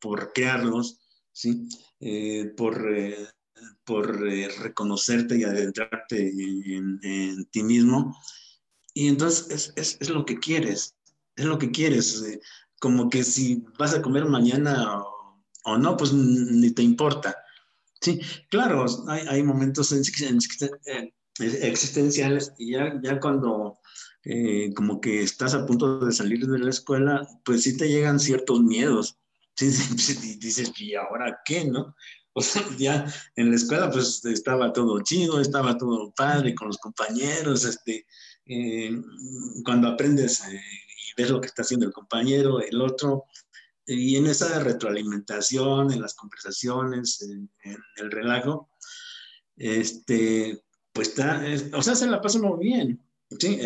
por 0.00 0.32
crearlos, 0.32 1.00
¿sí? 1.36 1.68
Eh, 2.00 2.54
por, 2.56 2.96
eh, 2.96 3.28
por 3.84 4.26
eh, 4.26 4.48
reconocerte 4.58 5.36
y 5.36 5.44
adentrarte 5.44 6.28
en, 6.28 7.44
ti 7.50 7.62
mismo. 7.62 8.16
Y 8.94 9.08
entonces 9.08 9.72
es, 9.76 9.98
es, 10.00 10.08
lo 10.08 10.24
que 10.24 10.38
quieres, 10.38 10.96
es 11.36 11.44
lo 11.44 11.58
que 11.58 11.70
quieres. 11.70 12.24
como 12.80 13.10
que 13.10 13.22
si 13.22 13.64
vas 13.78 13.92
a 13.94 14.00
comer 14.00 14.24
mañana 14.24 15.02
o, 15.64 15.78
no, 15.78 15.96
pues 15.96 16.12
ni 16.14 16.70
te 16.70 16.82
importa. 16.82 17.36
Sí, 18.00 18.20
claro, 18.48 18.86
hay, 19.08 19.26
hay 19.28 19.42
momentos 19.42 19.92
existenciales 21.42 22.52
y 22.56 22.72
ya, 22.72 22.98
ya 23.02 23.20
cuando 23.20 23.78
eh, 24.24 24.72
como 24.74 25.00
que 25.00 25.22
estás 25.22 25.54
a 25.54 25.66
punto 25.66 25.98
de 25.98 26.12
salir 26.12 26.46
de 26.46 26.58
la 26.58 26.70
escuela, 26.70 27.28
pues 27.44 27.62
sí 27.62 27.76
te 27.76 27.88
llegan 27.88 28.18
ciertos 28.20 28.60
miedos. 28.60 29.18
Sí, 29.96 30.36
dices, 30.38 30.72
¿y 30.78 30.94
ahora 30.94 31.40
qué, 31.44 31.64
no? 31.64 31.94
O 32.34 32.42
sea, 32.42 32.62
ya 32.78 33.06
en 33.34 33.50
la 33.50 33.56
escuela 33.56 33.90
pues 33.90 34.24
estaba 34.24 34.72
todo 34.72 35.00
chido, 35.02 35.40
estaba 35.40 35.76
todo 35.78 36.12
padre 36.12 36.54
con 36.54 36.68
los 36.68 36.78
compañeros, 36.78 37.64
este, 37.64 38.06
eh, 38.44 38.90
cuando 39.64 39.88
aprendes 39.88 40.46
eh, 40.46 40.60
y 40.60 41.20
ves 41.20 41.30
lo 41.30 41.40
que 41.40 41.46
está 41.46 41.62
haciendo 41.62 41.86
el 41.86 41.92
compañero, 41.92 42.60
el 42.60 42.80
otro, 42.80 43.24
y 43.86 44.16
en 44.16 44.26
esa 44.26 44.58
retroalimentación, 44.58 45.92
en 45.92 46.02
las 46.02 46.14
conversaciones, 46.14 47.22
en, 47.22 47.48
el 47.96 48.10
relajo, 48.10 48.68
este, 49.56 50.62
pues 50.92 51.08
está, 51.08 51.42
o 51.72 51.82
sea, 51.82 51.94
se 51.94 52.06
la 52.06 52.20
pasa 52.20 52.40
muy 52.40 52.58
bien, 52.58 53.00
¿sí? 53.38 53.58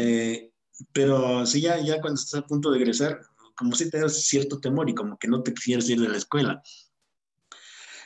pero 0.92 1.46
sí, 1.46 1.62
ya, 1.62 1.80
ya 1.80 2.00
cuando 2.00 2.20
estás 2.20 2.42
a 2.42 2.46
punto 2.46 2.70
de 2.70 2.78
egresar, 2.78 3.20
como 3.60 3.76
si 3.76 3.90
te 3.90 4.00
das 4.00 4.24
cierto 4.24 4.58
temor 4.58 4.88
y 4.88 4.94
como 4.94 5.18
que 5.18 5.28
no 5.28 5.42
te 5.42 5.52
quisieras 5.52 5.86
ir 5.90 6.00
de 6.00 6.08
la 6.08 6.16
escuela. 6.16 6.62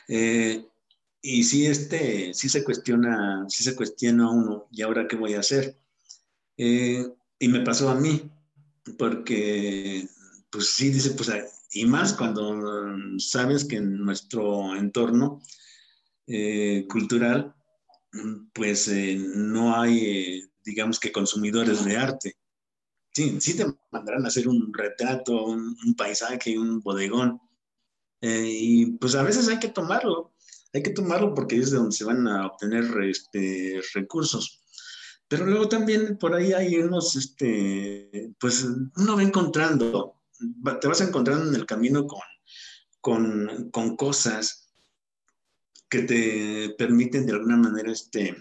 Eh, 0.09 0.67
y 1.21 1.43
sí, 1.45 1.65
este, 1.65 2.33
sí 2.33 2.49
se 2.49 2.61
cuestiona, 2.61 3.45
sí 3.47 3.63
se 3.63 3.73
cuestiona 3.73 4.29
uno, 4.29 4.67
¿y 4.69 4.81
ahora 4.81 5.07
qué 5.07 5.15
voy 5.15 5.33
a 5.33 5.39
hacer? 5.39 5.79
Eh, 6.57 7.07
y 7.39 7.47
me 7.47 7.61
pasó 7.61 7.87
a 7.87 7.95
mí, 7.95 8.29
porque, 8.97 10.05
pues 10.49 10.71
sí, 10.71 10.89
dice, 10.89 11.11
pues, 11.11 11.31
y 11.71 11.85
más 11.85 12.11
cuando 12.11 12.61
sabes 13.17 13.63
que 13.63 13.77
en 13.77 13.97
nuestro 14.03 14.75
entorno 14.75 15.41
eh, 16.27 16.85
cultural, 16.89 17.55
pues 18.51 18.89
no 18.89 19.79
hay, 19.79 20.43
digamos 20.65 20.99
que 20.99 21.13
consumidores 21.13 21.85
de 21.85 21.95
arte 21.95 22.35
sí, 23.15 23.39
sí 23.39 23.55
te 23.55 23.65
mandarán 23.91 24.25
a 24.25 24.27
hacer 24.27 24.47
un 24.47 24.73
retrato, 24.73 25.45
un, 25.45 25.95
paisaje, 25.97 26.59
un 26.59 26.81
bodegón. 26.81 27.39
Eh, 28.21 28.49
y 28.49 28.85
pues 28.97 29.15
a 29.15 29.23
veces 29.23 29.47
hay 29.47 29.59
que 29.59 29.69
tomarlo, 29.69 30.33
hay 30.73 30.83
que 30.83 30.89
tomarlo 30.91 31.33
porque 31.33 31.57
es 31.57 31.71
de 31.71 31.77
donde 31.77 31.95
se 31.95 32.03
van 32.03 32.27
a 32.27 32.47
obtener 32.47 32.85
este, 33.03 33.81
recursos. 33.93 34.61
Pero 35.27 35.45
luego 35.45 35.69
también 35.69 36.17
por 36.17 36.35
ahí 36.35 36.53
hay 36.53 36.75
unos, 36.75 37.15
este, 37.15 38.33
pues 38.39 38.63
uno 38.63 39.15
va 39.15 39.23
encontrando, 39.23 40.21
te 40.81 40.87
vas 40.87 41.01
encontrando 41.01 41.49
en 41.49 41.55
el 41.55 41.65
camino 41.65 42.05
con, 42.05 42.19
con, 42.99 43.69
con 43.71 43.95
cosas 43.95 44.73
que 45.89 46.01
te 46.03 46.75
permiten 46.77 47.25
de 47.25 47.33
alguna 47.33 47.57
manera, 47.57 47.91
este, 47.91 48.35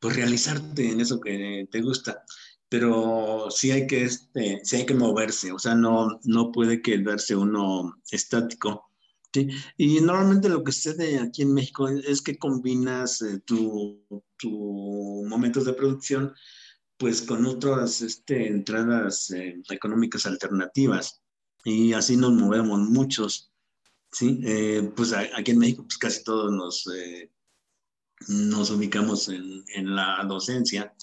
pues 0.00 0.16
realizarte 0.16 0.90
en 0.90 1.00
eso 1.00 1.20
que 1.20 1.68
te 1.70 1.80
gusta 1.80 2.24
pero 2.72 3.48
sí 3.50 3.70
hay 3.70 3.86
que, 3.86 4.04
este, 4.04 4.62
sí 4.64 4.76
hay 4.76 4.86
que 4.86 4.94
moverse, 4.94 5.52
o 5.52 5.58
sea, 5.58 5.74
no, 5.74 6.18
no 6.24 6.50
puede 6.50 6.80
quedarse 6.80 7.36
uno 7.36 8.00
estático. 8.10 8.88
¿sí? 9.30 9.48
Y 9.76 10.00
normalmente 10.00 10.48
lo 10.48 10.64
que 10.64 10.72
sucede 10.72 11.18
aquí 11.18 11.42
en 11.42 11.52
México 11.52 11.86
es 11.90 12.22
que 12.22 12.38
combinas 12.38 13.20
eh, 13.20 13.42
tu, 13.44 14.02
tu, 14.38 15.22
momentos 15.28 15.66
de 15.66 15.74
producción 15.74 16.32
pues 16.96 17.20
con 17.20 17.44
otras 17.44 18.00
este, 18.00 18.48
entradas 18.48 19.30
eh, 19.32 19.60
económicas 19.68 20.24
alternativas 20.24 21.20
y 21.66 21.92
así 21.92 22.16
nos 22.16 22.32
movemos 22.32 22.80
muchos. 22.88 23.52
¿sí? 24.10 24.40
Eh, 24.44 24.90
pues 24.96 25.12
aquí 25.12 25.50
en 25.50 25.58
México 25.58 25.82
pues 25.82 25.98
casi 25.98 26.24
todos 26.24 26.50
nos, 26.50 26.86
nos 28.28 28.70
ubicamos 28.70 29.28
en, 29.28 29.62
en 29.74 29.94
la 29.94 30.24
docencia 30.26 30.94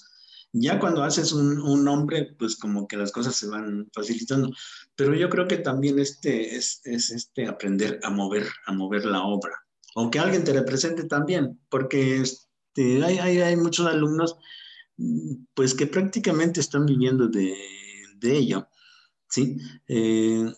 ya 0.52 0.78
cuando 0.80 1.02
haces 1.02 1.32
un, 1.32 1.84
nombre, 1.84 2.34
pues 2.38 2.56
como 2.56 2.88
que 2.88 2.96
las 2.96 3.12
cosas 3.12 3.36
se 3.36 3.46
van 3.46 3.88
facilitando. 3.92 4.50
Pero 4.96 5.14
yo 5.14 5.28
creo 5.28 5.46
que 5.46 5.58
también 5.58 5.98
este 5.98 6.56
es, 6.56 6.80
este 6.84 7.46
aprender 7.46 8.00
a 8.02 8.10
mover, 8.10 8.48
a 8.66 8.72
mover 8.72 9.04
la 9.04 9.22
obra. 9.22 9.54
O 9.94 10.10
que 10.10 10.18
alguien 10.18 10.44
te 10.44 10.52
represente 10.52 11.04
también, 11.04 11.60
porque 11.68 12.20
este, 12.20 13.04
hay, 13.04 13.18
hay, 13.18 13.56
muchos 13.56 13.86
alumnos 13.86 14.36
pues 15.54 15.74
que 15.74 15.86
prácticamente 15.86 16.60
están 16.60 16.86
viviendo 16.86 17.26
de, 17.26 17.56
de 18.16 18.36
ello, 18.36 18.68
¿sí? 19.28 19.56
Eh, 19.88 20.52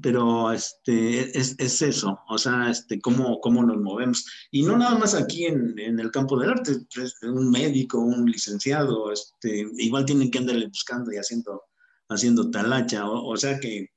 pero 0.00 0.52
este, 0.52 1.36
es, 1.38 1.56
es, 1.58 1.82
eso, 1.82 2.20
o 2.28 2.38
sea, 2.38 2.70
este, 2.70 3.00
cómo, 3.00 3.40
cómo 3.40 3.62
nos 3.62 3.78
movemos. 3.78 4.26
Y 4.50 4.62
no 4.62 4.76
nada 4.76 4.98
más 4.98 5.14
aquí 5.14 5.46
en, 5.46 5.78
en, 5.78 6.00
el 6.00 6.10
campo 6.10 6.38
del 6.38 6.50
arte, 6.50 6.72
pues, 6.94 7.16
un 7.22 7.50
médico, 7.50 7.98
un 7.98 8.30
licenciado, 8.30 9.12
este, 9.12 9.66
igual 9.78 10.04
tienen 10.04 10.30
que 10.30 10.38
andarle 10.38 10.66
buscando 10.66 11.12
y 11.12 11.16
haciendo, 11.16 11.62
haciendo 12.08 12.50
talacha, 12.50 13.08
o, 13.08 13.36
sea 13.36 13.58
que 13.58 13.90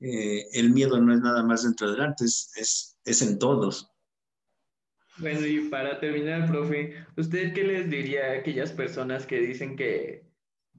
eh, 0.00 0.46
el 0.52 0.70
miedo 0.70 1.00
no 1.00 1.14
es 1.14 1.20
nada 1.20 1.42
más 1.42 1.62
dentro 1.62 1.90
del 1.90 2.00
arte, 2.00 2.24
es, 2.24 2.98
es 3.04 3.22
en 3.22 3.38
todos. 3.38 3.90
Bueno, 5.18 5.46
y 5.46 5.68
para 5.68 6.00
terminar, 6.00 6.48
profe, 6.48 6.94
¿usted 7.16 7.52
qué 7.52 7.64
les 7.64 7.90
diría 7.90 8.24
a 8.26 8.32
aquellas 8.38 8.72
personas 8.72 9.26
que 9.26 9.40
dicen 9.40 9.76
que 9.76 10.29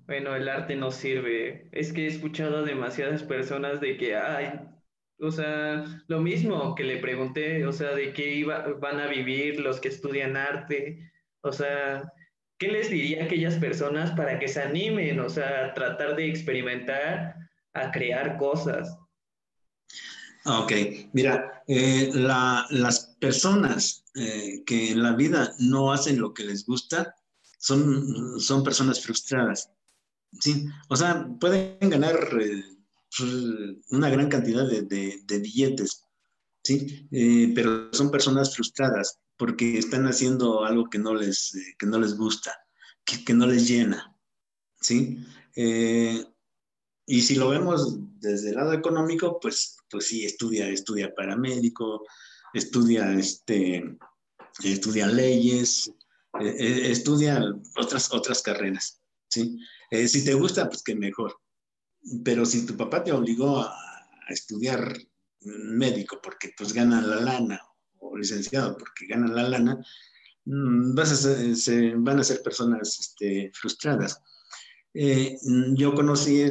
Bueno, 0.08 0.36
el 0.36 0.50
arte 0.50 0.76
no 0.76 0.92
sirve. 0.92 1.70
Es 1.72 1.94
que 1.94 2.06
he 2.06 2.08
escuchado 2.08 2.58
a 2.58 2.64
demasiadas 2.64 3.24
personas 3.24 3.80
de 3.80 3.98
que, 3.98 4.16
ay, 4.16 4.60
o 5.20 5.32
sea, 5.32 5.86
lo 6.08 6.20
mismo 6.20 6.74
que 6.76 6.84
le 6.84 6.98
pregunté, 6.98 7.66
o 7.66 7.72
sea, 7.72 7.94
de 7.94 8.12
qué 8.12 8.36
iba, 8.36 8.66
van 8.80 9.00
a 9.00 9.08
vivir 9.08 9.60
los 9.60 9.80
que 9.80 9.90
estudian 9.90 10.36
arte, 10.36 11.12
o 11.42 11.52
sea, 11.52 12.12
¿qué 12.58 12.70
les 12.70 12.90
diría 12.90 13.22
a 13.22 13.26
aquellas 13.26 13.56
personas 13.56 14.12
para 14.12 14.40
que 14.40 14.48
se 14.48 14.62
animen, 14.62 15.20
o 15.20 15.30
sea, 15.30 15.74
tratar 15.74 16.16
de 16.16 16.28
experimentar, 16.28 17.36
a 17.74 17.92
crear 17.92 18.38
cosas? 18.38 18.98
Ok, 20.46 20.72
mira, 21.14 21.64
eh, 21.68 22.10
las 22.14 23.16
personas 23.20 24.04
eh, 24.16 24.64
que 24.66 24.92
en 24.92 25.04
la 25.04 25.14
vida 25.14 25.54
no 25.60 25.94
hacen 25.94 26.20
lo 26.20 26.34
que 26.34 26.44
les 26.44 26.66
gusta 26.66 27.16
son, 27.60 28.40
son 28.40 28.64
personas 28.64 29.04
frustradas. 29.04 29.72
Sí, 30.40 30.66
o 30.90 30.96
sea, 30.96 31.28
pueden 31.40 31.90
ganar 31.90 32.16
eh, 32.40 32.64
una 33.90 34.10
gran 34.10 34.30
cantidad 34.30 34.66
de, 34.66 35.40
billetes, 35.40 36.06
¿sí? 36.64 37.08
pero 37.54 37.92
son 37.94 38.10
personas 38.10 38.56
frustradas 38.56 39.20
porque 39.38 39.78
están 39.78 40.08
haciendo 40.08 40.64
algo 40.64 40.90
que 40.90 41.00
no 41.00 41.14
les, 41.14 41.52
que 41.78 41.86
no 41.86 42.00
les 42.00 42.16
gusta, 42.16 42.56
que, 43.04 43.26
que, 43.26 43.34
no 43.34 43.46
les 43.46 43.68
llena, 43.68 44.16
¿sí? 44.80 45.20
y 45.54 47.22
si 47.22 47.36
lo 47.36 47.50
vemos 47.50 47.98
desde 48.20 48.50
el 48.50 48.56
lado 48.56 48.72
económico, 48.72 49.38
pues 49.42 49.76
pues 49.92 50.08
sí, 50.08 50.26
estudia, 50.26 50.68
estudia 50.70 51.14
paramédico, 51.14 52.06
estudia, 52.54 53.12
este, 53.14 53.98
estudia 54.64 55.06
leyes, 55.08 55.94
eh, 56.40 56.56
eh, 56.58 56.92
estudia 56.92 57.44
otras, 57.76 58.12
otras 58.14 58.42
carreras, 58.42 59.02
¿sí? 59.30 59.60
Eh, 59.92 60.08
si 60.08 60.24
te 60.24 60.34
gusta, 60.34 60.68
pues 60.70 60.82
que 60.82 60.96
mejor. 60.96 61.38
Pero 62.24 62.46
si 62.46 62.66
tu 62.66 62.76
papá 62.76 63.04
te 63.04 63.12
obligó 63.12 63.60
a, 63.60 63.76
estudiar 64.30 64.98
médico 65.42 66.22
porque 66.24 66.54
pues 66.58 66.72
gana 66.72 67.02
la 67.02 67.20
lana, 67.20 67.60
o 68.00 68.16
licenciado 68.16 68.78
porque 68.78 69.06
gana 69.08 69.28
la 69.28 69.50
lana, 69.50 69.86
mm, 70.46 70.96
vas 70.96 71.12
a 71.12 71.56
se, 71.56 71.94
van 71.96 72.20
a 72.20 72.24
ser 72.24 72.42
personas 72.42 72.98
este, 72.98 73.52
frustradas. 73.54 74.22
yo 74.94 75.94
conocí, 75.94 76.46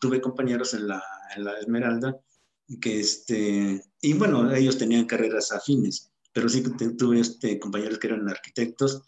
tuve 0.00 0.20
compañeros 0.20 0.74
en 0.74 0.86
la, 0.86 1.02
en 1.34 1.44
la 1.44 1.58
Esmeralda 1.58 2.16
que 2.80 3.00
este, 3.00 3.82
y 4.00 4.12
bueno, 4.14 4.54
ellos 4.54 4.78
tenían 4.78 5.06
carreras 5.06 5.52
afines, 5.52 6.12
pero 6.32 6.48
sí 6.48 6.62
tuve 6.96 7.20
este, 7.20 7.58
compañeros 7.58 7.98
que 7.98 8.06
eran 8.06 8.28
arquitectos 8.28 9.02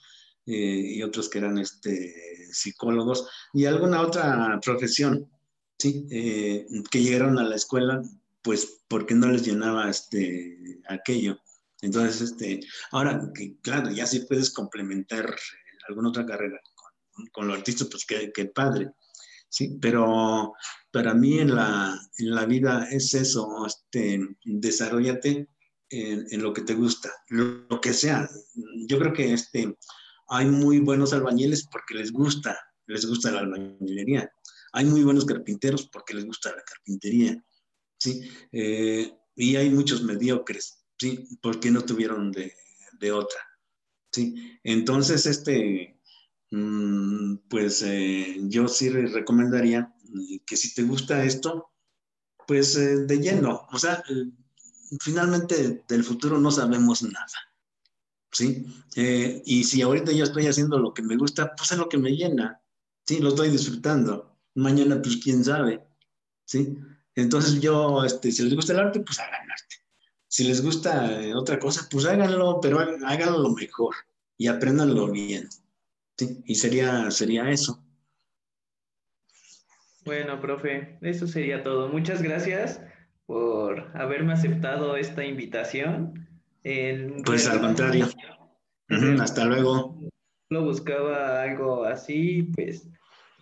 eh, 0.47 0.95
y 0.97 1.03
otros 1.03 1.29
que 1.29 1.39
eran 1.39 1.59
este, 1.59 2.49
psicólogos 2.53 3.29
y 3.53 3.65
alguna 3.67 4.01
otra 4.01 4.59
profesión, 4.65 5.31
¿sí? 5.79 6.07
Eh, 6.11 6.67
que 6.91 7.03
llegaron 7.03 7.39
a 7.39 7.45
la 7.45 7.57
escuela 7.57 8.03
pues 8.43 8.83
porque 8.89 9.15
no 9.15 9.29
les 9.29 9.45
llenaba 9.45 9.91
este, 9.91 10.81
aquello. 10.89 11.39
Entonces, 11.83 12.31
este, 12.31 12.61
ahora, 12.93 13.31
que, 13.35 13.59
claro, 13.61 13.91
ya 13.91 14.07
sí 14.07 14.21
puedes 14.21 14.51
complementar 14.51 15.35
alguna 15.89 16.11
otra 16.11 16.25
carrera 16.25 16.61
con, 16.75 17.27
con 17.27 17.49
lo 17.49 17.55
artista, 17.55 17.87
pues 17.91 18.07
qué, 18.07 18.31
qué 18.33 18.47
padre. 18.47 18.93
¿sí? 19.49 19.79
Pero 19.81 20.55
para 20.91 21.15
mí 21.15 21.39
en 21.39 21.55
la, 21.55 21.99
en 22.19 22.35
la 22.35 22.47
vida 22.47 22.89
es 22.91 23.15
eso, 23.15 23.67
este, 23.67 24.21
desarrollate 24.45 25.49
en, 25.89 26.27
en, 26.31 26.43
lo 26.43 26.53
que 26.53 26.63
te 26.63 26.75
gusta, 26.75 27.13
lo, 27.29 27.81
que 27.81 27.93
sea. 27.93 28.29
Yo 28.89 28.99
creo 28.99 29.13
que 29.13 29.33
este, 29.33 29.77
hay 30.29 30.47
muy 30.47 30.81
buenos 30.81 31.13
albañiles 31.13 31.67
porque 31.71 31.95
les 31.95 32.13
gusta, 32.13 32.59
les 32.87 33.07
gusta 33.07 33.31
la 33.31 33.41
albañilería. 33.41 34.31
Hay 34.73 34.85
muy 34.85 35.03
buenos 35.03 35.25
carpinteros 35.25 35.89
porque 35.89 36.15
les 36.15 36.25
gusta 36.25 36.51
la 36.51 36.63
carpintería, 36.63 37.43
¿sí? 37.99 38.31
Eh, 38.53 39.13
y 39.35 39.57
hay 39.57 39.71
muchos 39.71 40.03
mediocres, 40.03 40.85
¿sí? 40.99 41.29
Porque 41.41 41.71
no 41.71 41.83
tuvieron 41.83 42.33
de, 42.33 42.55
de 42.99 43.13
otra, 43.13 43.41
¿sí? 44.13 44.59
Entonces, 44.63 45.27
este, 45.27 45.97
Mm, 46.51 47.39
pues 47.49 47.83
eh, 47.83 48.37
yo 48.43 48.69
sí 48.69 48.89
recomendaría 48.89 49.93
eh, 50.05 50.41
que 50.47 50.57
si 50.57 50.75
te 50.75 50.83
gusta 50.85 51.25
esto, 51.25 51.73
pues 52.47 52.75
de 52.75 53.19
lleno, 53.19 53.67
o 53.73 53.79
sea, 53.79 54.05
finalmente 55.01 55.85
del 55.89 56.05
futuro 56.05 56.39
no 56.39 56.53
sabemos 56.53 57.03
nada, 57.03 57.27
¿sí? 58.37 58.67
y 59.45 59.65
si 59.65 59.83
ahorita 59.83 60.13
yo 60.13 60.25
estoy 60.25 60.47
haciendo 60.47 60.79
lo 60.79 60.93
que 60.93 61.03
me 61.03 61.17
gusta, 61.17 61.55
pues 61.57 61.73
es 61.73 61.79
lo 61.79 61.89
que 61.89 61.99
me 61.99 62.11
llena, 62.11 62.61
¿sí? 63.07 63.19
Lo 63.19 63.31
estoy 63.31 63.51
disfrutando. 63.51 64.37
Mañana, 64.55 65.01
pues 65.03 65.19
quién 65.23 65.45
sabe, 65.45 65.83
¿sí? 66.45 66.79
Entonces 67.15 67.61
yo, 67.61 68.05
este, 68.05 68.31
si 68.33 68.43
les 68.43 68.55
gusta 68.55 68.73
el 68.73 68.81
arte, 68.81 69.01
pues 69.01 69.19
hagan 69.19 69.51
arte. 69.51 69.77
Si 70.29 70.45
les 70.45 70.63
gusta 70.63 71.21
otra 71.35 71.59
cosa, 71.59 71.89
pues 71.91 72.05
háganlo, 72.05 72.61
pero 72.61 72.79
háganlo 72.79 73.39
lo 73.39 73.51
mejor 73.51 73.95
y 74.37 74.49
apréndanlo 74.49 75.11
bien. 75.11 75.49
Sí, 76.19 76.43
y 76.47 76.55
sería, 76.55 77.11
sería 77.11 77.51
eso. 77.51 77.83
Bueno, 80.05 80.41
profe, 80.41 80.99
eso 81.01 81.27
sería 81.27 81.63
todo. 81.63 81.89
Muchas 81.89 82.23
gracias 82.23 82.81
por 83.27 83.91
haberme 83.97 84.35
aceptado 84.35 84.97
esta 84.97 85.25
invitación. 85.25 86.26
Pues 87.25 87.47
al 87.47 87.61
contrario. 87.61 88.09
hasta 89.21 89.45
luego. 89.45 90.01
Lo 90.51 90.65
buscaba 90.65 91.43
algo 91.43 91.85
así, 91.85 92.45
pues 92.55 92.89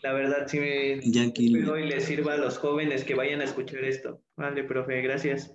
la 0.02 0.12
verdad 0.12 0.46
sí 0.46 0.58
me 0.58 0.92
espero 0.94 1.78
y 1.78 1.86
les 1.86 2.04
sirva 2.04 2.34
a 2.34 2.36
los 2.36 2.58
jóvenes 2.58 3.04
que 3.04 3.14
vayan 3.14 3.40
a 3.40 3.44
escuchar 3.44 3.84
esto. 3.84 4.22
Vale, 4.36 4.64
profe, 4.64 5.00
gracias. 5.00 5.54